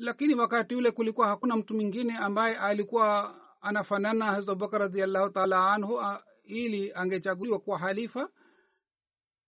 lakini 0.01 0.35
wakati 0.35 0.75
ule 0.75 0.91
kulikuwa 0.91 1.29
hakuna 1.29 1.57
mtu 1.57 1.75
mwingine 1.75 2.17
ambaye 2.17 2.57
alikuwa 2.57 3.35
anafanana 3.61 4.25
hazrat 4.25 4.49
abubakar 4.49 4.81
radiallahu 4.81 5.31
taala 5.31 5.73
anhu 5.73 6.01
ili 6.45 6.93
angechaguliwa 6.95 7.59
kuwa 7.61 7.79
halifa 7.79 8.31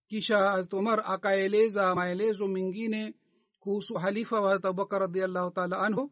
kisha 0.08 0.38
hazrat 0.38 0.72
umar 0.72 1.02
akaeleza 1.06 1.94
maelezo 1.94 2.48
mengine 2.48 3.14
kuhusu 3.60 3.94
halifa 3.94 4.40
wa 4.40 4.48
hazrat 4.50 4.64
abubakar 4.64 5.00
radiallahu 5.00 5.50
taala 5.50 5.78
anhu. 5.78 6.10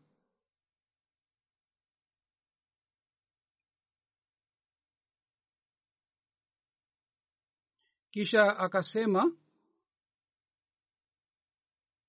Kisha 8.10 8.58
akasema 8.58 9.32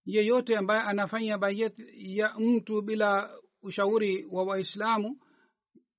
yeyote 0.05 0.57
ambaye 0.57 0.81
anafanya 0.81 1.37
bayet 1.37 1.79
ya 1.95 2.33
mtu 2.39 2.81
bila 2.81 3.41
ushauri 3.61 4.25
wa 4.25 4.43
waislamu 4.43 5.19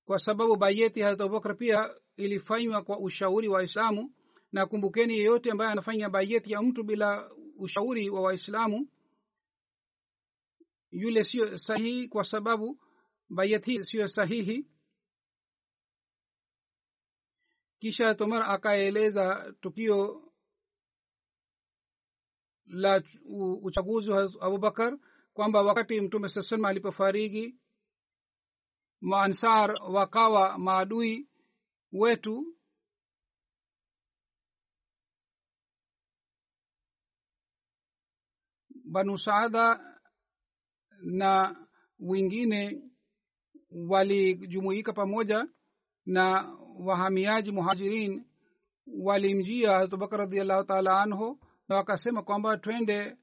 kwa 0.05 0.19
sababu 0.19 0.57
bayeti 0.57 1.03
abubakar 1.03 1.57
pia 1.57 1.95
ilifanywa 2.17 2.83
kwa 2.83 2.99
ushauri 2.99 3.49
wa 3.49 3.55
waislamu. 3.57 4.15
Na 4.53 4.67
kumbukeni 4.67 5.19
yeyote 5.19 5.51
ambaye 5.51 5.71
anafanya 5.71 6.11
bayeti 6.11 6.53
ya 6.53 6.62
mtu 6.62 6.85
bila 6.85 7.31
ushauri 7.57 8.11
wa 8.11 8.21
waislamu 8.21 8.88
yule 10.91 11.25
siyo 11.25 11.59
sahihi 11.59 12.09
kwa 12.09 12.25
sababu 12.25 12.81
bayet 13.31 13.65
hii 13.67 13.83
siyo 13.85 14.09
sahihi. 14.09 14.67
Kisha 17.79 18.15
tomar 18.15 18.43
akaeleza 18.51 19.55
tukio 19.61 20.32
la 22.72 23.02
uchaguzi 23.62 24.11
wa 24.11 24.30
abubakar 24.40 24.98
kwamba 25.32 25.62
wakati 25.62 26.00
mtume 26.00 26.28
saa 26.28 26.42
salama 26.42 26.68
alipofariki 26.68 27.56
maansar 29.00 29.74
wakawa 29.82 30.58
maadui 30.58 31.28
wetu. 31.92 32.46
Banu 38.85 39.18
saada 39.18 39.80
na 41.02 41.56
wengine 41.98 42.82
walijumuika 43.70 44.92
pamoja 44.92 45.46
na 46.06 46.56
wahamiaji 46.78 47.52
muhajirin 47.52 48.24
walimjia 48.87 49.76
abubakar 49.76 50.18
radiallahu 50.18 50.64
taala 50.64 51.00
anhu 51.02 51.38
na 51.68 51.77
wakasema 51.77 52.22
kwamba 52.22 52.57
twende 52.57 53.16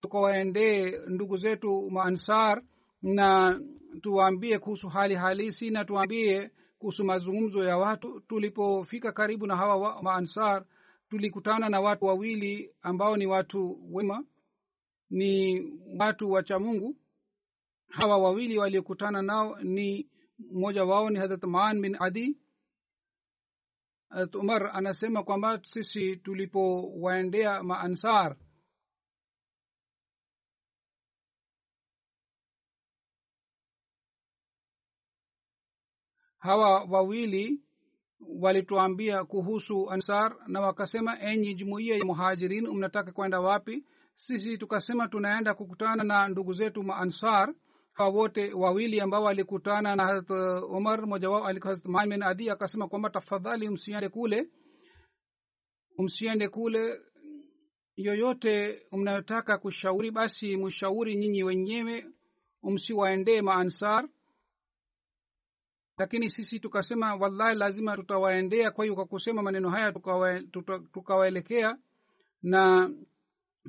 tukawaendee 0.00 0.98
ndugu 1.08 1.36
zetu 1.36 1.90
maansar 1.90 2.62
na 3.02 3.60
tuwaambie 4.00 4.58
kuhusu 4.58 4.88
hali 4.88 5.14
halisi 5.14 5.70
na 5.70 5.84
tuwaambie 5.84 6.50
kuhusu 6.78 7.04
mazungumzo 7.04 7.64
ya 7.64 7.76
watu. 7.78 8.20
Tulipofika 8.20 9.12
karibu 9.12 9.46
na 9.46 9.56
hawa 9.56 9.76
wa, 9.76 10.02
maansar 10.02 10.64
tulikutana 11.10 11.68
na 11.68 11.80
watu 11.80 12.04
wawili 12.04 12.70
ambao 12.82 13.16
ni 13.16 13.26
watu 13.26 13.78
wema 13.94 14.24
ni 15.10 15.62
watu 15.98 16.30
wacha 16.30 16.58
mungu. 16.58 16.96
Hawa 17.88 18.18
wawili 18.18 18.58
waliokutana 18.58 19.22
nao 19.22 19.58
ni 19.62 20.08
mmoja 20.38 20.84
wao 20.84 21.10
ni 21.10 21.18
hadrat 21.18 21.44
maan 21.44 21.80
bin 21.80 21.96
adi 22.00 22.36
hadrat 24.14 24.34
umar 24.34 24.70
anasema 24.72 25.22
kwamba 25.22 25.60
sisi 25.64 26.16
tulipowaendea 26.16 27.62
maansar 27.62 28.36
hawa 36.38 36.84
wawili 36.84 37.60
walituambia 38.20 39.24
kuhusu 39.24 39.90
ansar 39.90 40.36
na 40.46 40.60
wakasema 40.60 41.20
enyi 41.20 41.54
jumuiya 41.54 41.96
ya 41.96 42.04
muhajirin 42.04 42.68
mnataka 42.68 43.12
kwenda 43.12 43.40
wapi? 43.40 43.84
Sisi 44.14 44.58
tukasema 44.58 45.08
tunaenda 45.08 45.54
kukutana 45.54 46.04
na 46.04 46.28
ndugu 46.28 46.52
zetu 46.52 46.82
maansar 46.82 47.54
wote 47.98 48.52
wawili 48.52 49.00
ambao 49.00 49.22
walikutana 49.22 49.96
na 49.96 50.04
harat 50.04 50.30
umar 50.70 51.06
moja 51.06 51.30
wao 51.30 51.46
alikuwa 51.46 51.78
adi 52.26 52.50
akasema 52.50 52.88
kwamba 52.88 53.10
tafadhali 53.10 53.68
msiende 53.70 54.08
kule 54.08 54.48
msiende 55.98 56.48
kule. 56.48 57.00
Yoyote 57.96 58.82
mnayotaka 58.92 59.58
kushauri 59.58 60.10
basi 60.10 60.56
mshauri 60.56 61.16
nyinyi 61.16 61.42
wenyewe 61.42 62.06
msiwaendee 62.62 63.40
maansar. 63.42 64.08
Lakini 65.98 66.30
sisi 66.30 66.60
tukasema 66.60 67.14
wallahi 67.14 67.56
lazima 67.58 67.96
tutawaendea. 67.96 68.70
Kwa 68.70 68.84
hiyo 68.84 68.94
kwa 68.94 69.06
kusema 69.06 69.42
maneno 69.42 69.70
haya 69.70 69.92
tukawaelekea 70.92 71.70
tuka 71.72 71.82
na 72.42 72.90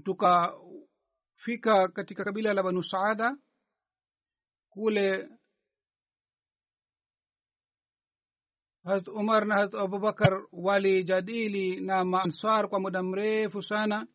tukafika 0.04 1.88
katika 1.88 2.24
kabila 2.24 2.54
la 2.54 2.64
banu 2.64 2.84
saada 2.84 3.38
kule 4.76 5.30
hazrat 8.84 9.08
umar 9.08 9.46
na 9.46 9.56
hazrat 9.56 9.82
abubakar 9.82 10.44
walijadili 10.52 11.82
na 11.82 12.06
maanswar 12.06 12.70
kwa 12.70 12.80
muda 12.80 13.04
mrefu 13.04 13.62
sana. 13.64 14.08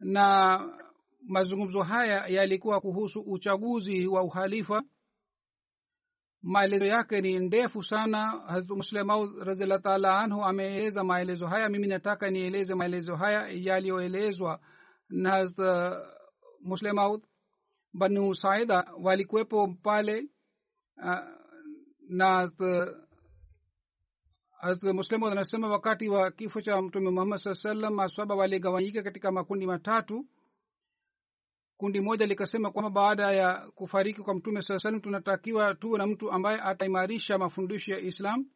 Na 0.00 0.58
mazungumzo 1.22 1.82
haya 1.82 2.26
yalikuwa 2.26 2.80
kuhusu 2.80 3.20
uchaguzi 3.20 4.06
wa 4.06 4.22
uhalifa. 4.22 4.82
Maelezo 6.42 6.84
yake 6.86 7.20
ni 7.20 7.38
ndefu 7.38 7.82
sana. 7.82 8.26
Hazmuslemaud 8.46 9.30
raziallah 9.42 9.82
taala 9.82 10.18
anhu 10.18 10.44
ameeleza 10.44 11.04
maelezo 11.04 11.46
haya. 11.46 11.68
Mimi 11.68 11.86
nataka 11.86 12.30
nieleze 12.30 12.74
maelezo 12.74 13.16
haya 13.16 13.48
yaliyoelezwa 13.48 14.60
na 15.08 15.30
hazrat 15.30 16.06
muslemaud 16.60 17.22
banu 17.92 18.34
saida 18.34 18.92
walikuwepo 19.02 19.68
pale 19.82 20.28
uh, 20.96 21.18
na 22.08 22.50
hazrat 24.60 24.94
muslemaud 24.94 25.32
anasema 25.32 25.68
wakati 25.68 26.08
wa 26.08 26.30
kifo 26.30 26.60
cha 26.60 26.82
mtume 26.82 27.10
muhammad 27.10 27.38
saa 27.38 27.54
salam 27.54 27.94
maswaba 27.94 28.34
waligawanyika 28.34 29.02
katika 29.02 29.32
makundi 29.32 29.66
matatu. 29.66 30.26
Kundi 31.76 32.00
moja 32.00 32.26
likasema 32.26 32.70
kwamba 32.70 32.90
baada 32.90 33.32
ya 33.32 33.70
kufariki 33.74 34.22
kwa 34.22 34.34
mtume 34.34 34.62
saa 34.62 34.78
salam 34.78 35.00
tunatakiwa 35.00 35.74
tuwe 35.74 35.98
na 35.98 36.06
mtu 36.06 36.32
ambaye 36.32 36.60
ataimarisha 36.60 37.38
mafundisho 37.38 37.92
ya 37.92 37.98
islam 38.00 38.46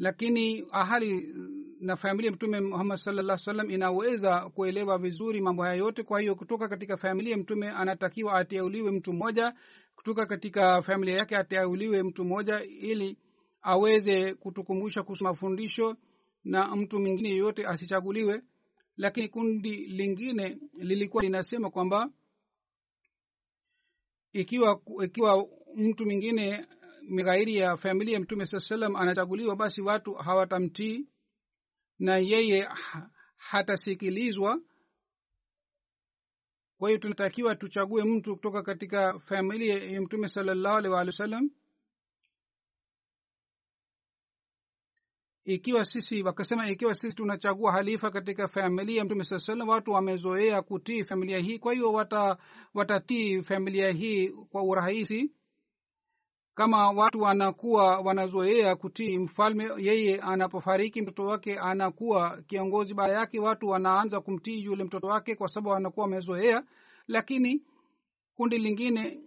lakini 0.00 0.66
ahali 0.72 1.34
na 1.80 1.96
familia 1.96 2.32
mtume 2.32 2.60
muhammad 2.60 2.98
sallallahu 2.98 3.38
salam 3.38 3.70
inaweza 3.70 4.50
kuelewa 4.50 4.98
vizuri 4.98 5.40
mambo 5.40 5.62
haya 5.62 5.74
yote. 5.74 6.02
Kwa 6.02 6.20
hiyo 6.20 6.34
kutoka 6.34 6.68
katika 6.68 6.96
familia 6.96 7.36
mtume 7.36 7.68
anatakiwa 7.70 8.34
ateuliwe 8.34 8.90
mtu 8.90 9.12
mmoja 9.12 9.54
kutoka 9.94 10.26
katika 10.26 10.82
familia 10.82 11.16
yake 11.16 11.36
ateuliwe 11.36 12.02
mtu 12.02 12.24
mmoja 12.24 12.62
ili 12.64 13.16
aweze 13.62 14.34
kutukumbusha 14.34 15.02
kuhusu 15.02 15.24
mafundisho 15.24 15.96
na 16.44 16.76
mtu 16.76 17.00
mwingine 17.00 17.28
yeyote 17.28 17.66
asichaguliwe. 17.66 18.42
Lakini 18.96 19.28
kundi 19.28 19.76
lingine 19.76 20.58
lilikuwa 20.74 21.22
linasema 21.22 21.70
kwamba 21.70 22.10
ikiwa 24.32 24.80
ikiwa 25.04 25.48
mtu 25.76 26.04
mwingine 26.06 26.66
ghairi 27.10 27.56
ya 27.56 27.76
familia 27.76 28.14
ya 28.14 28.20
mtume 28.20 28.46
saa 28.46 28.60
salam 28.60 28.96
anachaguliwa 28.96 29.56
basi 29.56 29.82
watu 29.82 30.14
hawatamtii 30.14 31.08
na 31.98 32.16
yeye 32.16 32.68
hatasikilizwa. 33.36 34.60
Kwa 36.78 36.88
hiyo 36.88 36.98
tunatakiwa 37.00 37.54
tuchague 37.56 38.04
mtu 38.04 38.36
kutoka 38.36 38.62
katika 38.62 39.18
familia 39.18 39.78
ya 39.84 40.00
mtume 40.02 40.28
salallahu 40.28 40.76
alih 40.76 40.90
waalihi 40.92 41.10
wa 41.14 41.16
sallam. 41.26 41.50
Ikiwa 45.44 45.84
sisi 45.84 46.22
wakasema 46.22 46.70
ikiwa 46.70 46.94
sisi 46.94 47.16
tunachagua 47.16 47.72
halifa 47.72 48.10
katika 48.10 48.48
familia 48.48 48.98
ya 48.98 49.04
mtume 49.04 49.24
saa 49.24 49.38
salam 49.38 49.68
watu 49.68 49.90
wamezoea 49.90 50.62
kutii 50.62 51.04
familia 51.04 51.38
hii. 51.38 51.58
Kwa 51.58 51.72
hiyo 51.72 51.92
wata 51.92 52.38
watatii 52.74 53.42
familia 53.42 53.90
hii 53.90 54.28
kwa 54.28 54.62
urahisi 54.62 55.32
kama 56.54 56.90
watu 56.90 57.20
wanakuwa 57.20 58.00
wanazoea 58.00 58.76
kutii 58.76 59.18
mfalme 59.18 59.68
yeye 59.78 60.20
anapofariki 60.20 61.02
mtoto 61.02 61.26
wake 61.26 61.58
anakuwa 61.58 62.42
kiongozi. 62.42 62.94
Baada 62.94 63.12
yake 63.12 63.40
watu 63.40 63.68
wanaanza 63.68 64.20
kumtii 64.20 64.64
yule 64.64 64.84
mtoto 64.84 65.06
wake 65.06 65.34
kwa 65.34 65.48
sababu 65.48 65.68
wanakuwa 65.68 66.04
wamezoea. 66.06 66.64
Lakini 67.08 67.62
kundi 68.34 68.58
lingine 68.58 69.20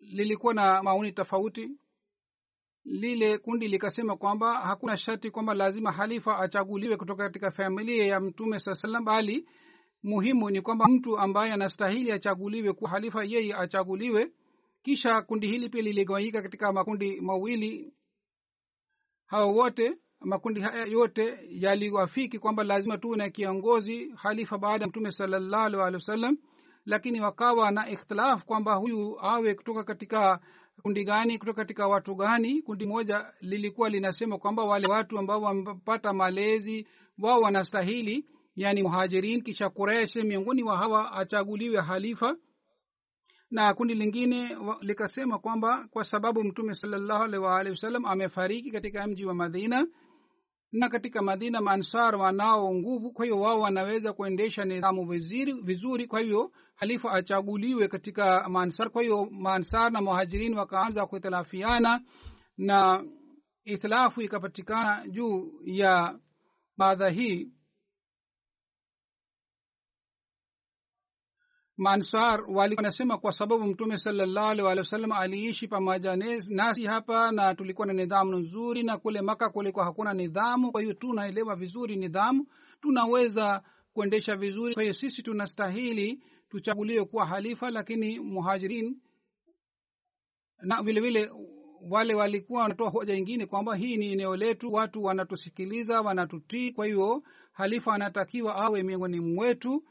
lilikuwa 0.00 0.54
na 0.54 0.82
maoni 0.82 1.12
tofauti. 1.12 1.70
Lile 2.84 3.38
kundi 3.38 3.68
likasema 3.68 4.16
kwamba 4.16 4.54
hakuna 4.54 4.96
sharti 4.96 5.30
kwamba 5.30 5.54
lazima 5.54 5.92
halifa 5.92 6.38
achaguliwe 6.38 6.96
kutoka 6.96 7.22
katika 7.24 7.50
familia 7.50 8.06
ya 8.06 8.20
mtume 8.20 8.58
saa 8.58 8.74
salam 8.74 9.04
bali 9.04 9.48
muhimu 10.02 10.50
ni 10.50 10.60
kwamba 10.60 10.86
mtu 10.88 11.18
ambaye 11.18 11.52
anastahili 11.52 12.12
achaguliwe 12.12 12.72
kuwa 12.72 12.90
halifa 12.90 13.24
yeye 13.24 13.54
achaguliwe 13.54 14.32
kisha 14.82 15.22
kundi 15.22 15.46
hili 15.46 15.68
pia 15.68 15.82
liligawanyika 15.82 16.42
katika 16.42 16.72
makundi 16.72 17.20
mawili. 17.20 17.92
Hao 19.26 19.54
wote 19.54 19.96
makundi 20.20 20.60
haya 20.60 20.84
yote 20.84 21.38
yaliwafiki 21.50 22.38
kwamba 22.38 22.64
lazima 22.64 22.98
tuwe 22.98 23.16
na 23.16 23.30
kiongozi 23.30 24.12
halifa 24.16 24.58
baada 24.58 24.84
ya 24.84 24.88
mtume 24.88 25.12
salallahu 25.12 25.64
alih 25.82 25.94
wasallam 25.94 26.38
lakini 26.86 27.20
wakawa 27.20 27.70
na 27.70 27.90
ikhtilaf 27.90 28.44
kwamba 28.44 28.74
huyu 28.74 29.20
awe 29.20 29.54
kutoka 29.54 29.84
katika 29.84 30.40
kundi 30.82 31.04
gani 31.04 31.38
kutoka 31.38 31.56
katika 31.62 31.88
watu 31.88 32.14
gani. 32.14 32.62
Kundi 32.62 32.86
moja 32.86 33.32
lilikuwa 33.40 33.88
linasema 33.88 34.38
kwamba 34.38 34.64
wale 34.64 34.86
watu 34.86 35.18
ambao 35.18 35.42
wamepata 35.42 36.12
malezi 36.12 36.86
wao 37.18 37.40
wanastahili 37.40 38.26
yani 38.56 38.82
muhajirin 38.82 39.42
kisha 39.42 39.70
kuresh 39.70 40.16
miongoni 40.16 40.62
wa 40.62 40.78
hawa 40.78 41.12
achaguliwe 41.12 41.80
halifa 41.80 42.36
na 43.52 43.74
kundi 43.74 43.94
lingine 43.94 44.56
likasema 44.80 45.38
kwamba 45.38 45.88
kwa 45.90 46.04
sababu 46.04 46.44
mtume 46.44 46.74
salallahu 46.74 47.22
alaihi 47.24 47.44
waalihi 47.46 47.70
wasallam 47.70 48.04
amefariki 48.04 48.70
katika 48.70 49.06
mji 49.06 49.24
wa 49.26 49.34
madina 49.34 49.86
na 50.72 50.88
katika 50.88 51.22
madina 51.22 51.60
maansar 51.60 52.16
wanao 52.16 52.74
nguvu 52.74 53.12
kwa 53.12 53.24
hiyo 53.24 53.40
wao 53.40 53.60
wanaweza 53.60 54.12
kuendesha 54.12 54.64
nidhamu 54.64 55.04
vizuri, 55.06 55.52
vizuri 55.52 56.06
kwa 56.06 56.20
hiyo 56.20 56.52
halifa 56.74 57.12
achaguliwe 57.12 57.88
katika 57.88 58.48
maansar. 58.48 58.90
Kwa 58.90 59.02
hiyo 59.02 59.28
maansar 59.30 59.92
na 59.92 60.00
muhajirini 60.00 60.56
wakaanza 60.56 61.06
kuhitilafiana 61.06 62.00
na 62.58 63.04
itilafu 63.64 64.22
ikapatikana 64.22 65.08
juu 65.08 65.52
ya 65.64 66.18
madha 66.76 67.08
hii 67.08 67.48
maansar 71.76 72.44
wanasema 72.50 73.18
kwa 73.18 73.32
sababu 73.32 73.64
mtume 73.64 73.98
salallahu 73.98 74.48
alih 74.48 74.64
wasallam 74.64 75.12
aliishi 75.12 75.68
pamoja 75.68 76.16
nasi 76.50 76.84
hapa 76.86 77.32
na 77.32 77.54
tulikuwa 77.54 77.86
na 77.86 77.92
nidhamu 77.92 78.36
nzuri 78.36 78.82
na 78.82 78.98
kule 78.98 79.20
maka 79.22 79.50
kulikuwa 79.50 79.84
hakuna 79.84 80.14
nidhamu 80.14 80.72
kwa 80.72 80.80
hiyo 80.80 80.94
tunaelewa 80.94 81.56
vizuri 81.56 81.96
nidhamu 81.96 82.46
tunaweza 82.80 83.62
kuendesha 83.92 84.36
vizuri. 84.36 84.74
Kwa 84.74 84.82
hiyo 84.82 84.94
sisi 84.94 85.22
tunastahili 85.22 86.22
tuchaguliwe 86.48 87.04
kuwa 87.04 87.26
halifa 87.26 87.70
lakini 87.70 88.18
muhajirin 88.20 89.00
na 90.62 90.82
vile 90.82 91.00
vile 91.00 91.30
wale 91.90 92.14
walikuwa 92.14 92.62
wanatoa 92.62 92.90
hoja 92.90 93.14
ingine 93.14 93.46
kwamba 93.46 93.76
hii 93.76 93.96
ni 93.96 94.12
eneo 94.12 94.36
letu 94.36 94.72
watu 94.72 95.04
wanatusikiliza 95.04 96.00
wanatutii 96.00 96.72
kwa 96.72 96.86
hiyo 96.86 97.22
halifa 97.52 97.94
anatakiwa 97.94 98.56
awe 98.56 98.82
miongoni 98.82 99.20
mwetu 99.20 99.84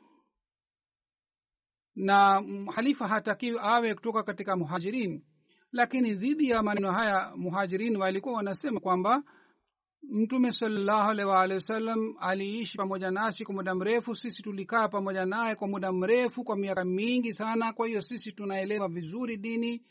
na 2.02 2.44
halifa 2.76 3.08
hatakiwi 3.08 3.58
awe 3.62 3.96
kutoka 3.96 4.24
katika 4.24 4.56
muhajirin. 4.56 5.24
Lakini 5.72 6.14
dhidi 6.16 6.50
ya 6.50 6.64
maneno 6.64 6.92
haya 6.92 7.34
muhajirin 7.38 7.96
walikuwa 7.98 8.36
wanasema 8.36 8.80
kwamba 8.80 9.24
mtume 10.04 10.52
salallahu 10.52 11.10
alaihi 11.10 11.54
wasallam 11.54 12.16
aliishi 12.20 12.78
pamoja 12.78 13.12
nasi 13.12 13.46
kwa 13.46 13.56
muda 13.56 13.76
mrefu 13.76 14.16
sisi 14.16 14.44
tulikaa 14.44 14.88
pamoja 14.88 15.26
naye 15.26 15.56
kwa 15.56 15.68
muda 15.68 15.92
mrefu 15.92 16.44
kwa 16.44 16.56
miaka 16.58 16.86
mingi 16.86 17.34
sana. 17.34 17.74
Kwa 17.74 17.88
hiyo 17.88 18.02
sisi 18.02 18.32
tunaelewa 18.32 18.88
vizuri 18.90 19.38
dini 19.38 19.82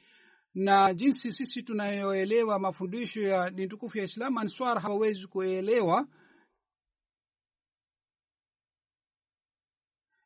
na 0.54 0.94
jinsi 0.94 1.32
sisi 1.32 1.62
tunayoelewa 1.62 2.58
mafundisho 2.58 3.22
ya 3.22 3.50
dini 3.50 3.68
tukufu 3.68 3.98
ya 3.98 4.04
islam 4.04 4.38
answar 4.38 4.80
hawawezi 4.80 5.26
kuelewa 5.26 6.06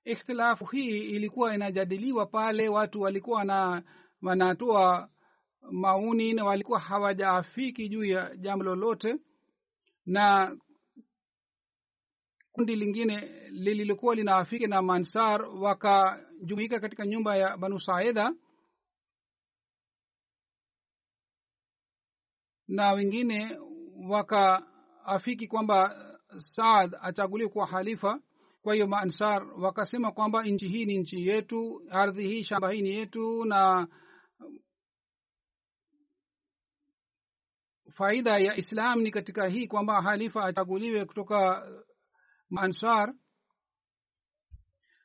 ikhtilafu 0.05 0.64
hii 0.64 0.98
ilikuwa 1.00 1.55
inajadiliwa 1.55 2.26
pale 2.26 2.68
watu 2.68 3.00
walikuwa 3.00 3.44
na 3.44 3.82
wanatoa 4.22 5.11
mauni 5.72 6.32
na 6.32 6.44
walikuwa 6.44 6.78
hawajaafiki 6.80 7.88
juu 7.88 8.05
ya 8.05 8.36
jambo 8.36 8.64
lolote. 8.64 9.16
Na 10.07 10.57
kundi 12.52 12.76
lingine 12.76 13.20
lililokuwa 13.50 14.14
linaafiki 14.14 14.66
na 14.66 14.82
mansar 14.82 15.42
wakajumuika 15.42 16.80
katika 16.80 17.07
nyumba 17.07 17.36
ya 17.36 17.57
banu 17.57 17.80
saida. 17.80 18.34
Na 22.68 22.92
wengine 22.92 23.59
wakaafiki 24.09 25.46
kwamba 25.48 25.96
saad 26.38 26.96
achaguliwe 27.02 27.50
kuwa 27.50 27.66
halifa 27.66 28.20
kwa 28.64 28.74
hiyo 28.74 28.86
maansar 28.86 29.46
wakasema 29.60 30.12
kwamba 30.12 30.42
nchi 30.44 30.68
hii 30.68 30.84
ni 30.84 30.98
nchi 30.98 31.26
yetu 31.28 31.82
ardhi 31.90 32.28
hii 32.28 32.44
shamba 32.44 32.70
hii 32.70 32.82
ni 32.82 32.90
yetu 32.90 33.44
na 33.44 33.88
faida 37.90 38.38
ya 38.38 38.56
islam 38.56 39.00
ni 39.00 39.10
katika 39.10 39.46
hii 39.48 39.66
kwamba 39.66 40.02
halifa 40.02 40.44
achaguliwe 40.44 41.04
kutoka 41.04 41.68
maansar. 42.50 43.14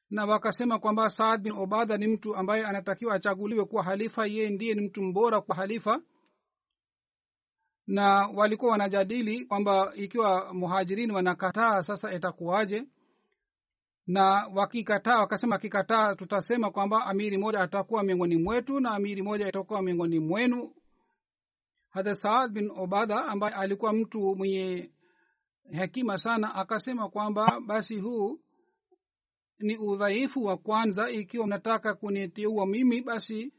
Na 0.10 0.26
wakasema 0.26 0.80
kwamba 0.80 1.10
saad 1.10 1.42
bin 1.42 1.54
obada 1.54 1.98
ni 1.98 2.08
mtu 2.08 2.36
ambaye 2.36 2.66
anatakiwa 2.66 3.16
achaguliwe 3.16 3.66
kuwa 3.66 3.84
halifa. 3.84 4.26
Yeye 4.28 4.50
ndiye 4.50 4.74
ni 4.74 4.82
mtu 4.82 5.04
mbora 5.04 5.42
kwa 5.42 5.56
halifa. 5.56 6.02
Na 7.88 8.28
walikuwa 8.28 8.72
wanajadili 8.72 9.46
kwamba 9.46 9.94
ikiwa 9.96 10.54
muhajirini 10.54 11.14
wanakataa 11.14 11.84
sasa 11.84 12.14
itakuwaje 12.14 12.88
na 14.10 14.48
wakikataa 14.56 15.20
wakasema 15.20 15.56
akikataa 15.56 16.16
tutasema 16.16 16.72
kwamba 16.72 17.06
amiri 17.06 17.38
moja 17.38 17.60
atakuwa 17.60 18.04
miongoni 18.04 18.38
mwetu 18.38 18.80
na 18.80 18.92
amiri 18.92 19.22
moja 19.22 19.48
itakuwa 19.48 19.82
miongoni 19.82 20.20
mwenu. 20.20 20.76
Hadha 21.90 22.16
saad 22.16 22.52
bin 22.52 22.72
obadha 22.76 23.26
ambaye 23.26 23.54
alikuwa 23.56 23.94
mtu 23.94 24.36
mwenye 24.36 24.92
hekima 25.72 26.18
sana 26.18 26.56
akasema 26.56 27.10
kwamba 27.10 27.60
basi 27.68 28.00
huu 28.00 28.40
ni 29.60 29.78
udhaifu 29.78 30.44
wa 30.44 30.58
kwanza. 30.58 31.10
Ikiwa 31.10 31.48
mnataka 31.48 31.94
kuniteua 31.94 32.66
mimi 32.68 33.02
basi 33.02 33.54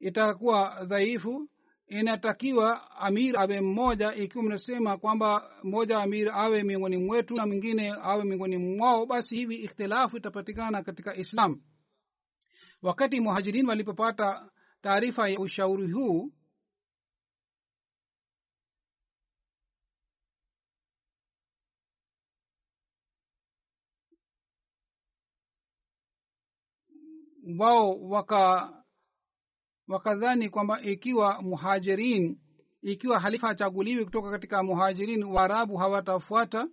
itakuwa 0.00 0.84
dhaifu 0.84 1.48
inatakiwa 1.88 2.90
amir 2.90 3.38
awe 3.38 3.60
mmoja 3.60 4.14
ikiwa 4.14 4.44
mnasema 4.44 4.98
kwamba 4.98 5.50
mmoja 5.62 5.98
amir 5.98 6.28
awe 6.28 6.62
miongoni 6.62 6.96
mwetu 6.96 7.34
na 7.36 7.46
mwingine 7.46 7.92
awe 8.02 8.24
miongoni 8.24 8.56
mwao 8.56 9.06
basi 9.06 9.36
hivi 9.36 9.56
ikhtilafu 9.56 10.16
itapatikana 10.16 10.82
katika 10.82 11.16
islam. 11.16 11.62
Wakati 12.82 13.20
muhajirin 13.20 13.66
walipopata 13.68 14.50
taarifa 14.82 15.28
ya 15.28 15.38
ushauri 15.38 15.90
huu 15.90 16.32
wao 27.58 28.00
waka 28.00 28.72
wakadhani 29.88 30.50
kwamba 30.50 30.80
ikiwa 30.82 31.42
muhajirin 31.42 32.38
ikiwa 32.82 33.20
halifa 33.20 33.48
achaguliwi 33.48 34.04
kutoka 34.04 34.30
katika 34.30 34.62
muhajirin 34.62 35.24
waarabu 35.24 35.76
hawatafuata. 35.76 36.68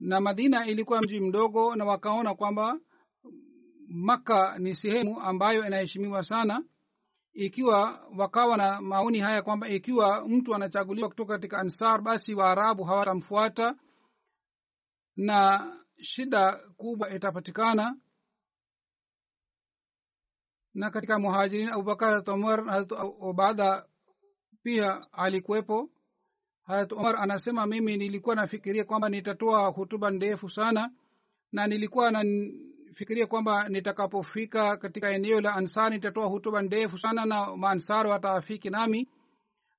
Na 0.00 0.20
madina 0.20 0.66
ilikuwa 0.66 1.02
mji 1.02 1.20
mdogo 1.20 1.76
na 1.76 1.84
wakaona 1.84 2.34
kwamba 2.34 2.80
makka 3.88 4.58
ni 4.58 4.74
sehemu 4.74 5.20
ambayo 5.20 5.66
inaheshimiwa 5.66 6.22
sana. 6.24 6.64
Ikiwa 7.32 8.06
wakawa 8.16 8.56
na 8.56 8.80
maoni 8.80 9.18
haya 9.20 9.42
kwamba 9.42 9.68
ikiwa 9.68 10.28
mtu 10.28 10.54
anachaguliwa 10.54 11.08
kutoka 11.08 11.32
katika 11.34 11.58
ansar 11.58 12.00
basi 12.02 12.34
waarabu 12.34 12.84
hawatamfuata 12.84 13.74
na 15.16 15.66
shida 16.02 16.52
kubwa 16.76 17.10
itapatikana 17.14 17.96
na 20.74 20.90
katika 20.90 21.18
muhajirin 21.18 21.68
abubakar 21.68 22.08
harat 22.08 22.28
umar 22.28 22.64
harat 22.64 22.92
obada 23.20 23.86
pia 24.62 25.12
alikuwepo. 25.12 25.90
Harat 26.62 26.92
umar 26.92 27.16
anasema 27.16 27.66
mimi 27.66 27.96
nilikuwa 27.96 28.34
nafikiria 28.34 28.84
kwamba 28.84 29.08
nitatoa 29.08 29.68
hutuba 29.68 30.10
ndefu 30.10 30.48
sana 30.50 30.90
na 31.52 31.66
nilikuwa 31.66 32.10
nafikiria 32.10 33.26
kwamba 33.26 33.68
nitakapofika 33.68 34.76
katika 34.76 35.10
eneo 35.10 35.40
la 35.40 35.54
ansar 35.54 35.90
nitatoa 35.90 36.26
hutuba 36.26 36.62
ndefu 36.62 36.98
sana 36.98 37.24
na 37.24 37.56
maansar 37.56 38.06
wataafiki 38.06 38.70
nami 38.70 39.08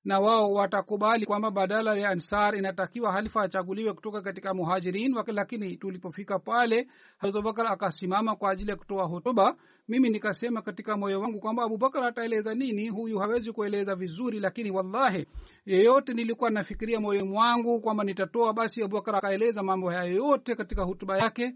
na 0.04 0.20
wao 0.20 0.52
watakubali 0.52 1.26
kwamba 1.26 1.50
badala 1.50 1.96
ya 1.96 2.10
ansar 2.10 2.56
inatakiwa 2.56 3.12
halifa 3.12 3.42
achaguliwe 3.42 3.92
kutoka 3.92 4.22
katika 4.22 4.54
muhajirin 4.54 5.16
lakini 5.26 5.76
tulipofika 5.76 6.38
pale 6.38 6.88
abubakar 7.18 7.66
akasimama 7.66 8.36
kwa 8.36 8.50
ajili 8.50 8.70
ya 8.70 8.76
kutoa 8.76 9.04
hutuba 9.04 9.56
mimi 9.88 10.10
nikasema 10.10 10.62
katika 10.62 10.96
moyo 10.96 11.20
wangu 11.20 11.40
kwamba 11.40 11.62
abubakar 11.62 12.04
ataeleza 12.04 12.54
nini? 12.54 12.88
Huyu 12.88 13.18
hawezi 13.18 13.52
kueleza 13.52 13.94
vizuri 13.94 14.40
lakini 14.40 14.70
wallahi 14.70 15.26
yeyote 15.66 16.14
nilikuwa 16.14 16.50
nafikiria 16.50 17.00
moyo 17.00 17.26
mwangu 17.26 17.80
kwamba 17.80 18.04
nitatoa 18.04 18.52
basi 18.52 18.82
abubakar 18.82 19.16
akaeleza 19.16 19.62
mambo 19.62 19.90
haya 19.90 20.04
yote 20.04 20.54
katika 20.56 20.82
hutuba 20.82 21.18
yake. 21.18 21.54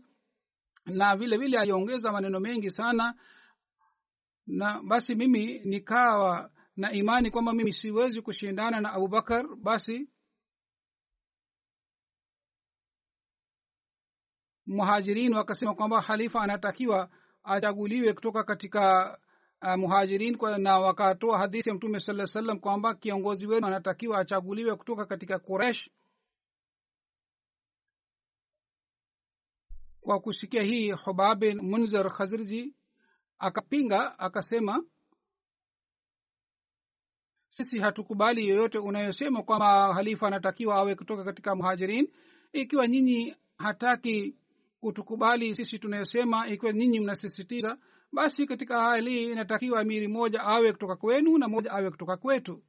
Na 0.87 1.17
vile 1.17 1.37
vile 1.37 1.59
aliongeza 1.59 2.13
maneno 2.13 2.41
mengi 2.41 2.71
sana. 2.71 3.15
Na 4.47 4.83
basi 4.83 5.15
mimi 5.15 5.59
nikawa 5.65 6.51
na 6.77 6.93
imani 6.93 7.31
kwamba 7.31 7.53
mimi 7.53 7.73
siwezi 7.73 8.23
kushindana 8.23 8.81
na 8.81 8.93
abubakar 8.93 9.47
basi 9.57 10.09
muhajirin 14.67 15.35
wakasema 15.35 15.75
kwamba 15.75 16.01
halifa 16.01 16.41
anatakiwa 16.43 17.11
achaguliwe 17.45 18.13
kutoka 18.13 18.45
katika 18.45 19.19
uh, 19.63 19.75
muhajirin 19.75 20.37
kwa, 20.37 20.59
na 20.59 20.79
wakatoa 20.79 21.39
hadithi 21.39 21.69
ya 21.69 21.75
mtume 21.75 22.01
saa 22.01 22.27
salam 22.27 22.61
kwamba 22.61 22.95
kiongozi 22.95 23.47
wenu 23.47 23.67
anatakiwa 23.67 24.19
achaguliwe 24.19 24.77
kutoka 24.77 25.07
katika 25.07 25.39
kuresh 25.39 25.91
kwa 30.01 30.21
kusikia 30.21 30.63
hii 30.63 30.91
hubabin 30.91 31.61
munzer 31.61 32.11
khazirji 32.13 32.75
akapinga 33.39 34.19
akasema 34.19 34.85
sisi 37.49 37.79
hatukubali 37.79 38.49
yoyote 38.49 38.79
unayosema 38.79 39.43
kwamba 39.43 39.95
halifa 39.95 40.27
anatakiwa 40.27 40.75
awe 40.77 40.95
kutoka 40.95 41.25
katika 41.25 41.55
muhajirin. 41.55 42.13
Ikiwa 42.53 42.89
nyinyi 42.89 43.37
hataki 43.59 44.37
kutukubali 44.81 45.57
sisi 45.57 45.79
tunayosema 45.79 46.49
ikiwa 46.49 46.73
ninyi 46.73 47.01
mnasisitiza 47.01 47.79
basi 48.13 48.47
katika 48.47 48.83
hali 48.83 49.11
hii 49.11 49.33
inatakiwa 49.33 49.81
amiri 49.81 50.09
moja 50.09 50.43
awe 50.43 50.73
kutoka 50.73 50.97
kwenu 50.97 51.39
na 51.39 51.49
moja 51.49 51.73
awe 51.73 51.91
kutoka 51.91 52.17
kwetu. 52.17 52.63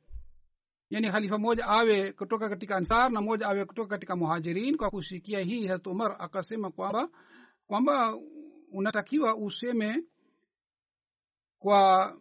Yaani 0.89 1.07
halifa 1.07 1.37
moja 1.37 1.65
awe 1.67 2.11
kutoka 2.11 2.49
katika 2.49 2.75
ansar 2.75 3.11
na 3.11 3.21
moja 3.21 3.47
awe 3.47 3.65
kutoka 3.65 3.89
katika 3.89 4.15
muhajirin. 4.15 4.77
Kwa 4.77 4.89
kusikia 4.89 5.39
hii 5.39 5.67
hat 5.67 5.87
umar 5.87 6.15
akasema 6.19 6.71
kwamba 6.71 7.09
kwamba 7.67 8.17
unatakiwa 8.71 9.35
useme 9.37 10.03
kwa 11.59 12.17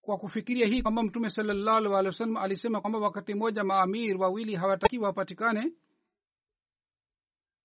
kwa 0.00 0.18
kufikiria 0.18 0.66
hii 0.66 0.82
kwamba 0.82 1.02
mtume 1.02 1.30
salallahu 1.30 1.96
alih 1.96 2.20
wa 2.34 2.42
alisema 2.42 2.80
kwamba 2.80 2.98
wakati 2.98 3.34
mmoja 3.34 3.64
maamir 3.64 4.16
wawili 4.16 4.54
hawatakiwa 4.54 5.06
wapatikane 5.06 5.72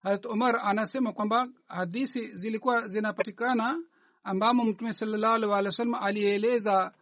harat 0.04 0.26
umar 0.26 0.60
anasema 0.64 1.14
kwamba 1.14 1.48
hadisi 1.68 2.36
zilikuwa 2.36 2.88
zinapatikana 2.88 3.84
ambamo 4.24 4.64
mtume 4.64 4.94
salallahu 4.94 5.50
walih 5.50 5.66
wa 5.66 5.72
sallam 5.72 5.94
alieleza 6.04 6.94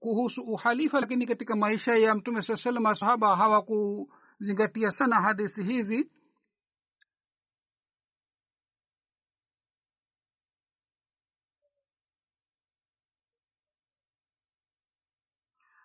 kuhusu 0.00 0.42
uhalifa 0.42 1.00
lakini 1.00 1.26
katika 1.26 1.56
maisha 1.56 1.94
ya 1.94 2.14
mtume 2.14 2.42
saa 2.42 2.56
salam 2.56 2.82
masahaba 2.82 3.36
hawakuzingatia 3.36 4.90
sana 4.90 5.22
hadisi 5.22 5.62
hizi. 5.62 6.10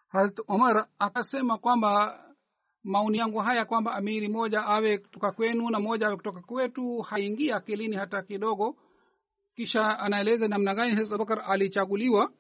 Harat 0.07 0.39
umar 0.47 0.87
akasema 0.99 1.57
kwamba 1.57 2.23
maoni 2.87 3.17
yangu 3.17 3.39
haya 3.39 3.65
kwamba 3.65 3.93
amiri 3.95 4.27
moja 4.27 4.65
awe 4.65 4.97
kutoka 4.97 5.31
kwenu 5.31 5.69
na 5.69 5.79
moja 5.79 6.07
awe 6.07 6.15
kutoka 6.15 6.41
kwetu 6.41 6.97
haingia 7.01 7.55
akilini 7.55 7.95
hata 7.95 8.21
kidogo. 8.21 8.77
Kisha 9.55 9.99
anaeleza 9.99 10.47
namna 10.47 10.75
gani 10.75 10.95
hazrat 10.95 11.13
abubakar 11.21 11.51
alichaguliwa. 11.51 12.31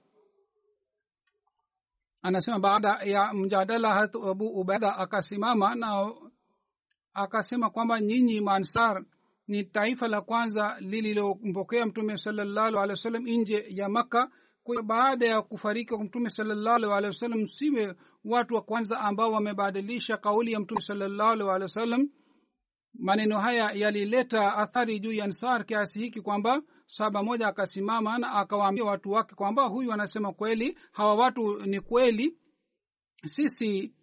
Anasema 2.21 2.59
baada 2.59 2.89
ya 3.03 3.33
mjadala 3.33 3.93
hat 3.93 4.15
abu 4.15 4.47
ubaida 4.47 4.97
akasimama 4.97 5.75
na 5.75 6.13
akasema 7.13 7.69
kwamba 7.69 8.01
nyinyi 8.01 8.41
maansar 8.41 9.03
ni 9.47 9.63
taifa 9.63 10.07
la 10.07 10.21
kwanza 10.21 10.77
lililompokea 10.79 11.85
mtume 11.85 12.17
salallahu 12.17 12.67
alehi 12.67 12.89
wa 12.89 12.95
sallam 12.95 13.23
nje 13.27 13.65
ya 13.69 13.89
makka 13.89 14.31
baada 14.83 15.25
ya 15.25 15.41
kufariki 15.41 15.93
kwa 15.95 16.03
mtume 16.03 16.29
salallahu 16.29 16.93
alehi 16.93 17.07
wa 17.07 17.13
sallam 17.13 17.47
siwe 17.47 17.95
watu 18.25 18.55
wa 18.55 18.61
kwanza 18.61 18.99
ambao 18.99 19.31
wamebadilisha 19.31 20.17
kauli 20.17 20.51
ya 20.51 20.59
mtume 20.59 20.81
salallahu 20.81 21.31
alehi 21.31 21.61
wa 21.63 21.69
sallam 21.69 22.09
maneno 22.93 23.39
haya 23.39 23.71
yalileta 23.71 24.55
athari 24.57 24.99
juu 24.99 25.11
ya 25.13 25.25
ansar 25.25 25.65
kiasi 25.65 25.99
hiki 25.99 26.21
kwamba 26.21 26.61
saba 26.85 27.23
moja 27.23 27.47
akasimama 27.47 28.17
na 28.17 28.31
akawaambia 28.31 28.83
watu 28.83 29.11
wake 29.11 29.35
kwamba 29.35 29.63
huyu 29.63 29.93
anasema 29.93 30.33
kweli 30.33 30.77
hawa 30.91 31.15
watu 31.15 31.59
ni 31.65 31.79
kweli. 31.81 32.37
Sisi 33.25 33.93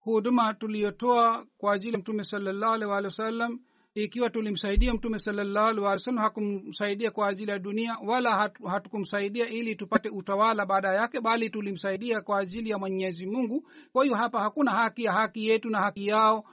huduma 0.00 0.54
tuliyotoa 0.54 1.46
kwa 1.58 1.72
ajili 1.72 1.92
ya 1.92 1.98
mtume 1.98 2.24
salallahu 2.24 2.72
alih 2.74 2.88
wa 2.88 2.94
wasallam 2.94 3.60
ikiwa 3.96 4.30
tulimsaidia 4.30 4.94
mtume 4.94 5.18
salallahu 5.18 5.68
alih 5.68 5.82
wasallam 5.82 6.22
hakumsaidia 6.22 7.10
kwa 7.10 7.28
ajili 7.28 7.50
ya 7.50 7.58
dunia 7.58 7.96
wala 8.06 8.50
hatukumsaidia 8.70 9.48
ili 9.48 9.76
tupate 9.76 10.08
utawala 10.08 10.66
baada 10.66 10.88
yake 10.94 11.20
bali 11.20 11.50
tulimsaidia 11.50 12.20
kwa 12.20 12.38
ajili 12.38 12.70
ya 12.70 12.78
mwenyezi 12.78 13.26
mungu. 13.26 13.68
Kwa 13.92 14.04
hiyo 14.04 14.16
hapa 14.16 14.40
hakuna 14.40 14.70
haki 14.70 15.04
ya 15.04 15.12
haki 15.12 15.48
yetu 15.48 15.70
na 15.70 15.78
haki 15.80 16.06
yao 16.06 16.44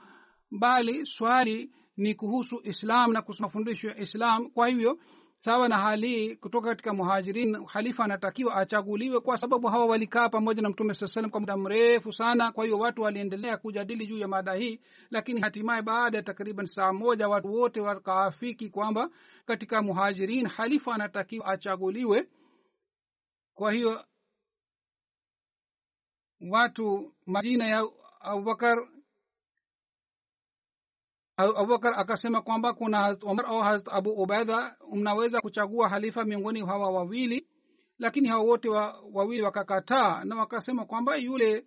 bali 0.50 1.06
swali 1.06 1.70
ni 1.96 2.14
kuhusu 2.14 2.60
islam 2.64 3.12
na 3.12 3.22
kuhusu 3.22 3.42
mafundisho 3.42 3.88
ya 3.88 3.98
islam. 3.98 4.50
Kwa 4.50 4.68
hivyo 4.68 4.98
sawa 5.44 5.68
na 5.68 5.78
hali 5.78 6.36
kutoka 6.36 6.68
katika 6.68 6.94
muhajirin 6.94 7.64
halifa 7.66 8.04
anatakiwa 8.04 8.56
achaguliwe 8.56 9.20
kwa 9.20 9.38
sababu 9.38 9.66
hawa 9.68 9.86
walikaa 9.86 10.28
pamoja 10.28 10.62
na 10.62 10.68
mtume 10.68 10.94
saa 10.94 11.06
salam 11.06 11.30
kwa 11.30 11.40
muda 11.40 11.56
mrefu 11.56 12.12
sana. 12.12 12.52
Kwa 12.52 12.64
hiyo 12.64 12.78
watu 12.78 13.02
waliendelea 13.02 13.56
kujadili 13.56 14.06
juu 14.06 14.18
ya 14.18 14.28
mada 14.28 14.54
hii 14.54 14.80
lakini 15.10 15.40
hatimaye 15.40 15.82
baada 15.82 16.16
ya 16.18 16.22
takriban 16.22 16.66
saa 16.66 16.92
moja 16.92 17.28
watu 17.28 17.52
wote 17.54 17.80
wakaafiki 17.80 18.70
kwamba 18.70 19.10
katika 19.46 19.82
muhajirin 19.82 20.46
halifa 20.46 20.94
anatakiwa 20.94 21.46
achaguliwe. 21.46 22.28
Kwa 23.54 23.72
hiyo 23.72 24.04
watu 26.50 27.14
majina 27.26 27.66
ya 27.66 27.88
abubakar 28.20 28.88
abubakar 31.36 31.94
akasema 32.00 32.42
kwamba 32.42 32.74
kuna 32.74 33.00
harat 33.00 33.22
umar 33.24 33.46
au 33.46 33.60
harat 33.60 33.88
abu 33.88 34.10
ubaidha 34.10 34.76
mnaweza 34.92 35.40
kuchagua 35.40 35.88
halifa 35.88 36.24
miongoni 36.24 36.66
hawa 36.66 36.90
wawili 36.90 37.48
lakini 37.98 38.28
hawa 38.28 38.42
wote 38.44 38.68
wa, 38.68 39.00
wawili 39.12 39.42
wakakataa 39.42 40.24
na 40.24 40.36
wakasema 40.36 40.86
kwamba 40.86 41.16
yule 41.16 41.66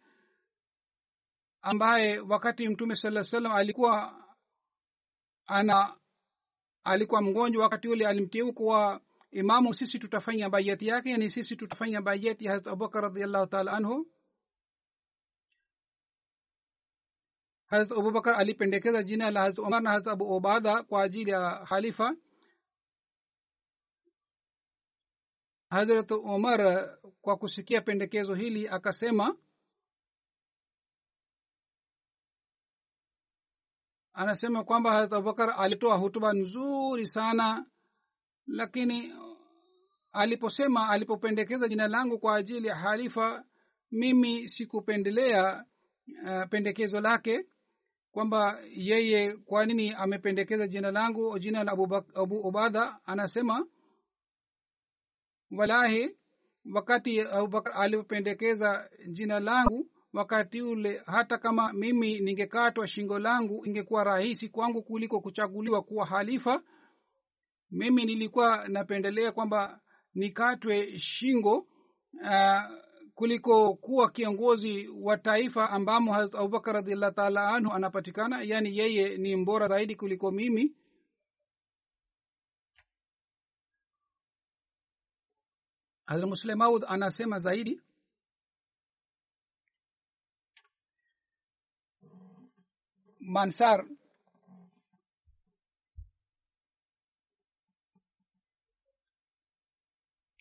ambaye 1.61 2.19
wakati 2.19 2.69
mtume 2.69 2.95
saa 2.95 3.23
salam 3.23 3.51
alikuwa 3.51 4.23
ana 5.45 5.95
alikuwa 6.83 7.21
mgonjwa 7.21 7.63
wakati 7.63 7.87
ule 7.87 8.07
alimteu 8.07 8.53
kuwa 8.53 9.01
imamu 9.31 9.73
sisi 9.73 9.99
tutafanya 9.99 10.49
bayati 10.49 10.87
yake 10.87 11.09
yani 11.09 11.29
sisi 11.29 11.55
tutafanya 11.55 12.01
bayati 12.01 12.47
harat 12.47 12.67
abubakar 12.67 13.01
radiallahu 13.03 13.47
taala 13.47 13.71
anhu 13.71 14.07
hazrat 17.67 17.91
abubakar 17.97 18.35
alipendekeza 18.35 19.03
jina 19.03 19.31
la 19.31 19.39
harat 19.39 19.59
umar 19.59 19.81
na 19.81 19.89
harat 19.89 20.07
abu 20.07 20.33
obada 20.33 20.83
kwa 20.83 21.03
ajili 21.03 21.31
ya 21.31 21.49
halifa 21.49 22.15
harat 25.69 26.11
umar 26.11 26.89
kwa 27.21 27.37
kusikia 27.37 27.81
pendekezo 27.81 28.33
hili 28.35 28.67
akasema 28.67 29.37
anasema 34.13 34.63
kwamba 34.63 34.91
harat 34.91 35.13
abubakar 35.13 35.53
alitoa 35.57 35.97
hutuba 35.97 36.33
nzuri 36.33 37.07
sana 37.07 37.65
lakini 38.47 39.13
aliposema 40.11 40.89
alipopendekeza 40.89 41.67
jina 41.67 41.87
langu 41.87 42.19
kwa 42.19 42.35
ajili 42.35 42.67
ya 42.67 42.75
halifa 42.75 43.45
mimi 43.91 44.49
sikupendelea 44.49 45.65
uh, 46.23 46.49
pendekezo 46.49 47.01
lake 47.01 47.45
kwamba 48.17 48.59
yeye 48.75 49.37
kwa 49.37 49.65
nini 49.65 49.93
amependekeza 49.93 50.67
jina 50.67 50.91
langu 50.91 51.39
jina 51.39 51.63
la 51.63 51.71
abu, 51.71 51.95
abu 51.95 52.39
ubadha 52.39 52.99
anasema 53.05 53.67
walahi 55.51 56.17
wakati 56.73 57.21
abubakar 57.21 57.73
alipopendekeza 57.81 58.89
jina 59.11 59.39
langu 59.39 59.91
wakati 60.13 60.61
ule 60.61 61.01
hata 61.05 61.37
kama 61.37 61.73
mimi 61.73 62.19
ningekatwa 62.19 62.87
shingo 62.87 63.19
langu 63.19 63.65
ingekuwa 63.65 64.03
rahisi 64.03 64.49
kwangu 64.49 64.83
kuliko 64.83 65.21
kuchaguliwa 65.21 65.81
kuwa 65.83 66.05
halifa. 66.05 66.63
Mimi 67.71 68.05
nilikuwa 68.05 68.67
napendelea 68.67 69.31
kwamba 69.31 69.81
nikatwe 70.13 70.99
shingo 70.99 71.57
uh, 72.13 72.61
kuliko 73.17 73.73
kuwa 73.75 74.11
kiongozi 74.11 74.87
wa 74.87 75.17
taifa 75.17 75.69
ambamo 75.69 76.13
hazrat 76.13 76.35
abubakar 76.35 76.73
radiallahu 76.73 77.15
taala 77.15 77.49
anhu 77.49 77.71
anapatikana 77.73 78.41
yaani 78.41 78.77
yeye 78.77 79.17
ni 79.17 79.35
mbora 79.35 79.67
zaidi 79.67 79.95
kuliko 79.95 80.31
mimi? 80.31 80.75
Hazrat 86.05 86.83
anasema 86.87 87.39
zaidi. 87.39 87.81
Mansar 93.19 93.85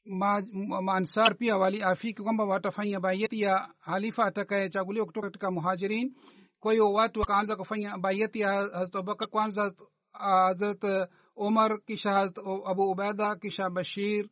maansar 0.06 1.30
ma 1.30 1.34
pia 1.34 1.56
waliafiki 1.56 2.22
kwamba 2.22 2.44
watafanya 2.44 3.00
bayeti 3.00 3.40
ya 3.40 3.68
halifa 3.78 4.24
atakayechaguliwa 4.24 5.06
kutoka 5.06 5.26
katika 5.26 5.50
muhajirin. 5.50 6.14
Kwa 6.60 6.72
hiyo 6.72 6.92
watu 6.92 7.20
wakaanza 7.20 7.56
kufanya 7.56 7.98
bayeti 7.98 8.40
ya 8.40 8.52
hazrat 8.52 9.26
kwanza 9.30 9.72
hazrat 10.12 11.08
umar 11.36 11.80
kisha 11.84 12.10
hazrat 12.12 12.38
abu 12.66 12.90
ubaida 12.90 13.36
kisha 13.36 13.70
bashir 13.70 14.28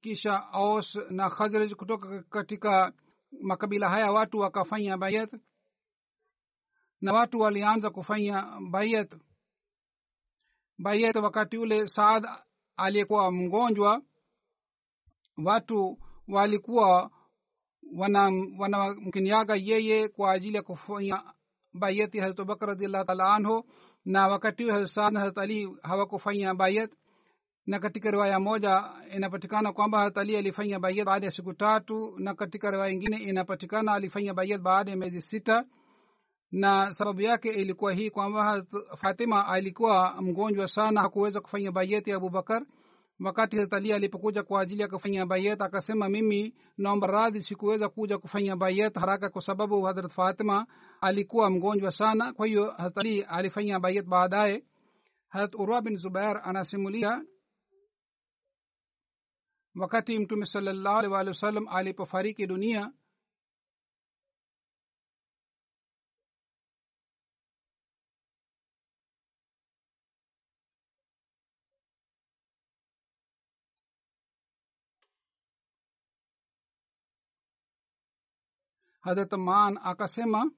kisha 0.00 0.52
aus 0.52 0.98
na 1.10 1.30
khazraj 1.30 1.72
kutoka 1.72 2.22
katika 2.22 2.92
makabila 3.42 3.88
haya 3.88 4.12
watu 4.12 4.38
wakafanya 4.38 4.98
bayet. 4.98 5.30
Na 7.00 7.12
watu 7.12 7.40
walianza 7.40 7.90
kufanya 7.90 8.60
bayet. 8.70 9.14
Bayet 10.78 11.16
wakati 11.16 11.58
ule 11.58 11.86
saad 11.86 12.26
aliyekuwa 12.76 13.32
mgonjwa 13.32 14.02
watu 15.44 15.98
walikuwa 16.28 17.10
wanamkiniaga 18.58 19.52
wana 19.52 19.64
yeye 19.64 20.08
kwa 20.08 20.32
ajili 20.32 20.56
ya 20.56 20.62
kufanya 20.62 21.22
bayati 21.74 22.18
hazrat 22.20 22.40
abubakar 22.40 22.68
radiallahu 22.68 23.04
taala 23.06 23.34
anhu 23.34 23.64
na 24.04 24.28
wakati 24.28 24.62
huyo 24.62 24.74
hazrat 24.74 25.12
na 25.12 25.20
hazrat 25.20 25.38
ali 25.38 25.76
hawakufanya 25.82 26.54
bayat. 26.54 26.90
Na 27.66 27.78
katika 27.78 28.10
riwaya 28.10 28.40
moja 28.40 28.92
inapatikana 29.14 29.72
kwamba 29.72 29.98
hazrat 29.98 30.18
ali 30.18 30.36
alifanya 30.36 30.80
bayat 30.80 31.06
baada 31.06 31.26
ya 31.26 31.32
siku 31.32 31.54
tatu 31.54 32.14
na 32.18 32.34
katika 32.34 32.70
riwaya 32.70 32.92
ingine 32.92 33.16
inapatikana 33.16 33.92
alifanya 33.92 34.34
bayat 34.34 34.60
baada 34.60 34.90
ya 34.90 34.96
miezi 34.96 35.22
sita 35.22 35.64
na 36.52 36.92
sababu 36.94 37.20
yake 37.20 37.48
ilikuwa 37.48 37.92
hii 37.92 38.10
kwamba 38.10 38.64
fatima 38.96 39.46
alikuwa 39.48 40.22
mgonjwa 40.22 40.68
sana 40.68 41.00
hakuweza 41.00 41.40
kufanya 41.40 41.72
bayeti 41.72 42.10
ya 42.10 42.16
abubakar. 42.16 42.66
Wakati 43.20 43.56
hazrat 43.56 43.90
alipokuja 43.90 44.42
kwa 44.42 44.60
ajili 44.60 44.82
ya 44.82 44.88
kufanya 44.88 45.26
bayet 45.26 45.60
akasema 45.62 46.08
mimi 46.08 46.54
naomba 46.78 47.06
radhi 47.06 47.42
sikuweza 47.42 47.88
kuja 47.88 48.18
kufanya 48.18 48.56
bayet 48.56 48.94
haraka 48.94 49.30
kwa 49.30 49.42
sababu 49.42 49.82
hadrat 49.82 50.12
fatima 50.12 50.66
alikuwa 51.00 51.50
mgonjwa 51.50 51.90
sana. 51.90 52.32
Kwa 52.32 52.46
hiyo 52.46 52.70
hazrat 52.70 53.24
alifanya 53.28 53.80
bayet 53.80 54.06
baadaye. 54.06 54.64
Harat 55.28 55.54
urwa 55.54 55.82
bin 55.82 55.96
zubair 55.96 56.40
anasimulia 56.44 57.22
wakati 59.74 60.18
mtume 60.18 60.46
salallahu 60.46 60.98
alih 60.98 61.10
walih 61.12 61.28
wasallam 61.28 61.68
alipofariki 61.68 62.46
dunia 62.46 62.92
hadrat 79.06 79.32
man 79.32 79.78
akasema 79.82 80.50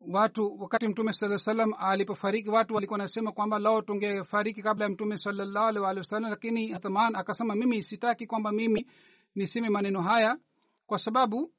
watu 0.00 0.60
wakati 0.60 0.88
mtume 0.88 1.12
saa 1.12 1.38
salam 1.38 1.74
alipofariki 1.78 2.50
watu 2.50 2.74
walikuwa 2.74 2.98
nasema 2.98 3.32
kwamba 3.32 3.58
lao 3.58 3.82
tungefariki 3.82 4.62
kabla 4.62 4.84
ya 4.84 4.90
mtume 4.90 5.18
salallahu 5.18 5.66
alih 5.66 5.82
walih 5.82 5.98
wasallam 6.00 6.30
lakini 6.30 6.68
hatman 6.72 7.16
akasema 7.16 7.54
mimi 7.54 7.82
sitaki 7.82 8.26
kwamba 8.26 8.52
mimi 8.52 8.86
niseme 9.34 9.68
maneno 9.68 10.02
haya 10.02 10.38
kwa 10.86 10.98
sababu 10.98 11.52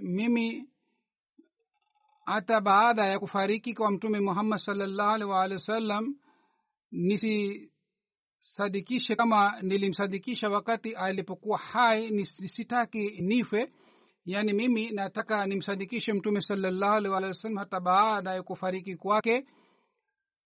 mimi 0.00 0.68
hata 2.24 2.60
baada 2.60 3.06
ya 3.06 3.18
kufariki 3.18 3.74
kwa 3.74 3.90
mtume 3.90 4.20
muhammad 4.20 4.58
salallahu 4.58 5.10
alih 5.14 5.28
waalihi 5.28 5.54
wasallam 5.54 6.16
nisi 6.90 7.70
sadikishe 8.40 9.16
kama 9.16 9.62
nilimsadikisha 9.62 10.48
wakati 10.48 10.94
alipokuwa 10.94 11.58
hai 11.58 12.10
nisitaki 12.10 13.10
nife 13.20 13.72
yaani 14.24 14.52
mimi 14.52 14.90
nataka 14.90 15.46
nimsadikishe 15.46 16.12
mtume 16.12 16.40
salallahu 16.40 16.94
alih 16.94 17.12
walih 17.12 17.56
hata 17.56 17.80
baada 17.80 18.34
ya 18.34 18.42
kufariki 18.42 18.96
kwake 18.96 19.46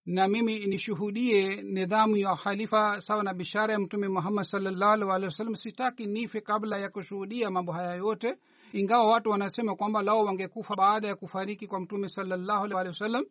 na 0.07 0.29
mimi 0.29 0.67
nishuhudie 0.67 1.63
nidhamu 1.63 2.17
ya 2.17 2.37
khalifa 2.37 3.01
sawa 3.01 3.23
na 3.23 3.35
bishara 3.35 3.73
ya 3.73 3.79
mtume 3.81 4.09
muhammad 4.09 4.45
salallahu 4.45 5.57
sitaki 5.57 6.07
nife 6.07 6.41
kabla 6.41 6.79
ya 6.79 6.89
kushuhudia 6.91 7.51
mambo 7.51 7.73
haya 7.73 7.95
yote. 7.95 8.37
Ingawa 8.73 9.07
watu 9.07 9.31
wanasema 9.31 9.77
kwamba 9.77 10.03
lao 10.03 10.25
wangekufa 10.25 10.77
baada 10.77 11.09
ya 11.09 11.17
kufariki 11.17 11.67
kwa 11.67 11.81
mtume 11.81 12.09
salallahu 12.09 12.65
alih 12.65 12.77
wasallam 12.77 13.25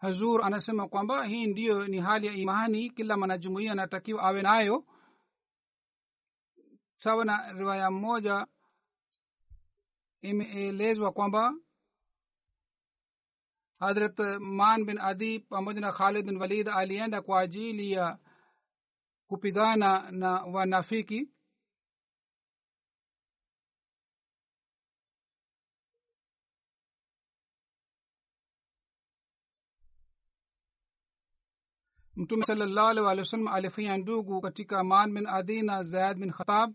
hazur 0.00 0.44
anasema 0.44 0.88
kwamba 0.88 1.24
hii 1.24 1.46
ndiyo 1.46 1.88
ni 1.88 2.00
hali 2.00 2.26
ya 2.26 2.32
imani 2.32 2.90
kila 2.90 3.16
mwanajumuia 3.16 3.72
anatakiwa 3.72 4.22
awe 4.22 4.42
nayo. 4.42 4.84
Sawa 6.96 7.24
na 7.24 7.52
riwaya 7.52 7.90
moja 7.90 8.46
imeelezwa 10.22 11.12
kwamba 11.12 11.54
hadrat 13.78 14.18
man 14.40 14.84
bin 14.84 14.98
adi 14.98 15.40
pamoja 15.40 15.80
na 15.80 15.92
khalid 15.92 16.26
bin 16.26 16.36
walid 16.36 16.68
alienda 16.68 17.22
kwa 17.22 17.40
ajili 17.40 17.92
ya 17.92 18.18
kupigana 19.26 20.10
na 20.10 20.30
wanafiki 20.42 21.28
mtume 32.16 32.44
salallahu 32.44 33.04
walih 33.04 33.22
wasallam 33.22 33.48
alifanya 33.48 33.96
ndugu 33.96 34.40
katika 34.40 34.84
man 34.84 35.12
bin 35.14 35.64
na 35.64 35.82
zaid 35.82 36.18
bin 36.18 36.32
khatab 36.32 36.74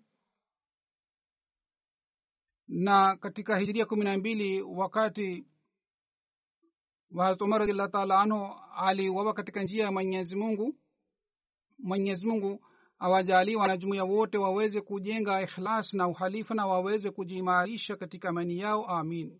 na 2.67 3.15
katika 3.15 3.57
hijiria 3.57 3.85
kumi 3.85 4.03
na 4.03 4.17
mbili 4.17 4.61
wakati 4.61 5.47
wa 7.11 7.37
umar 7.39 7.59
radiallahu 7.59 7.91
taala 7.91 8.19
anhu 8.19 8.53
aliuawa 8.75 9.33
katika 9.33 9.63
njia 9.63 9.83
ya 9.85 9.91
mwenyezi 9.91 10.35
mungu 10.35 10.75
mwenyezi 11.79 12.27
mungu 12.27 12.65
awajali 12.99 13.55
wanajumuia 13.55 14.03
wote 14.03 14.37
waweze 14.37 14.81
kujenga 14.81 15.41
ikhlas 15.41 15.93
na 15.93 16.07
uhalifa 16.07 16.55
na 16.55 16.65
waweze 16.67 17.11
kujiimarisha 17.11 17.95
katika 17.95 18.31
mani 18.31 18.57
yao 18.59 18.85
amin 18.85 19.39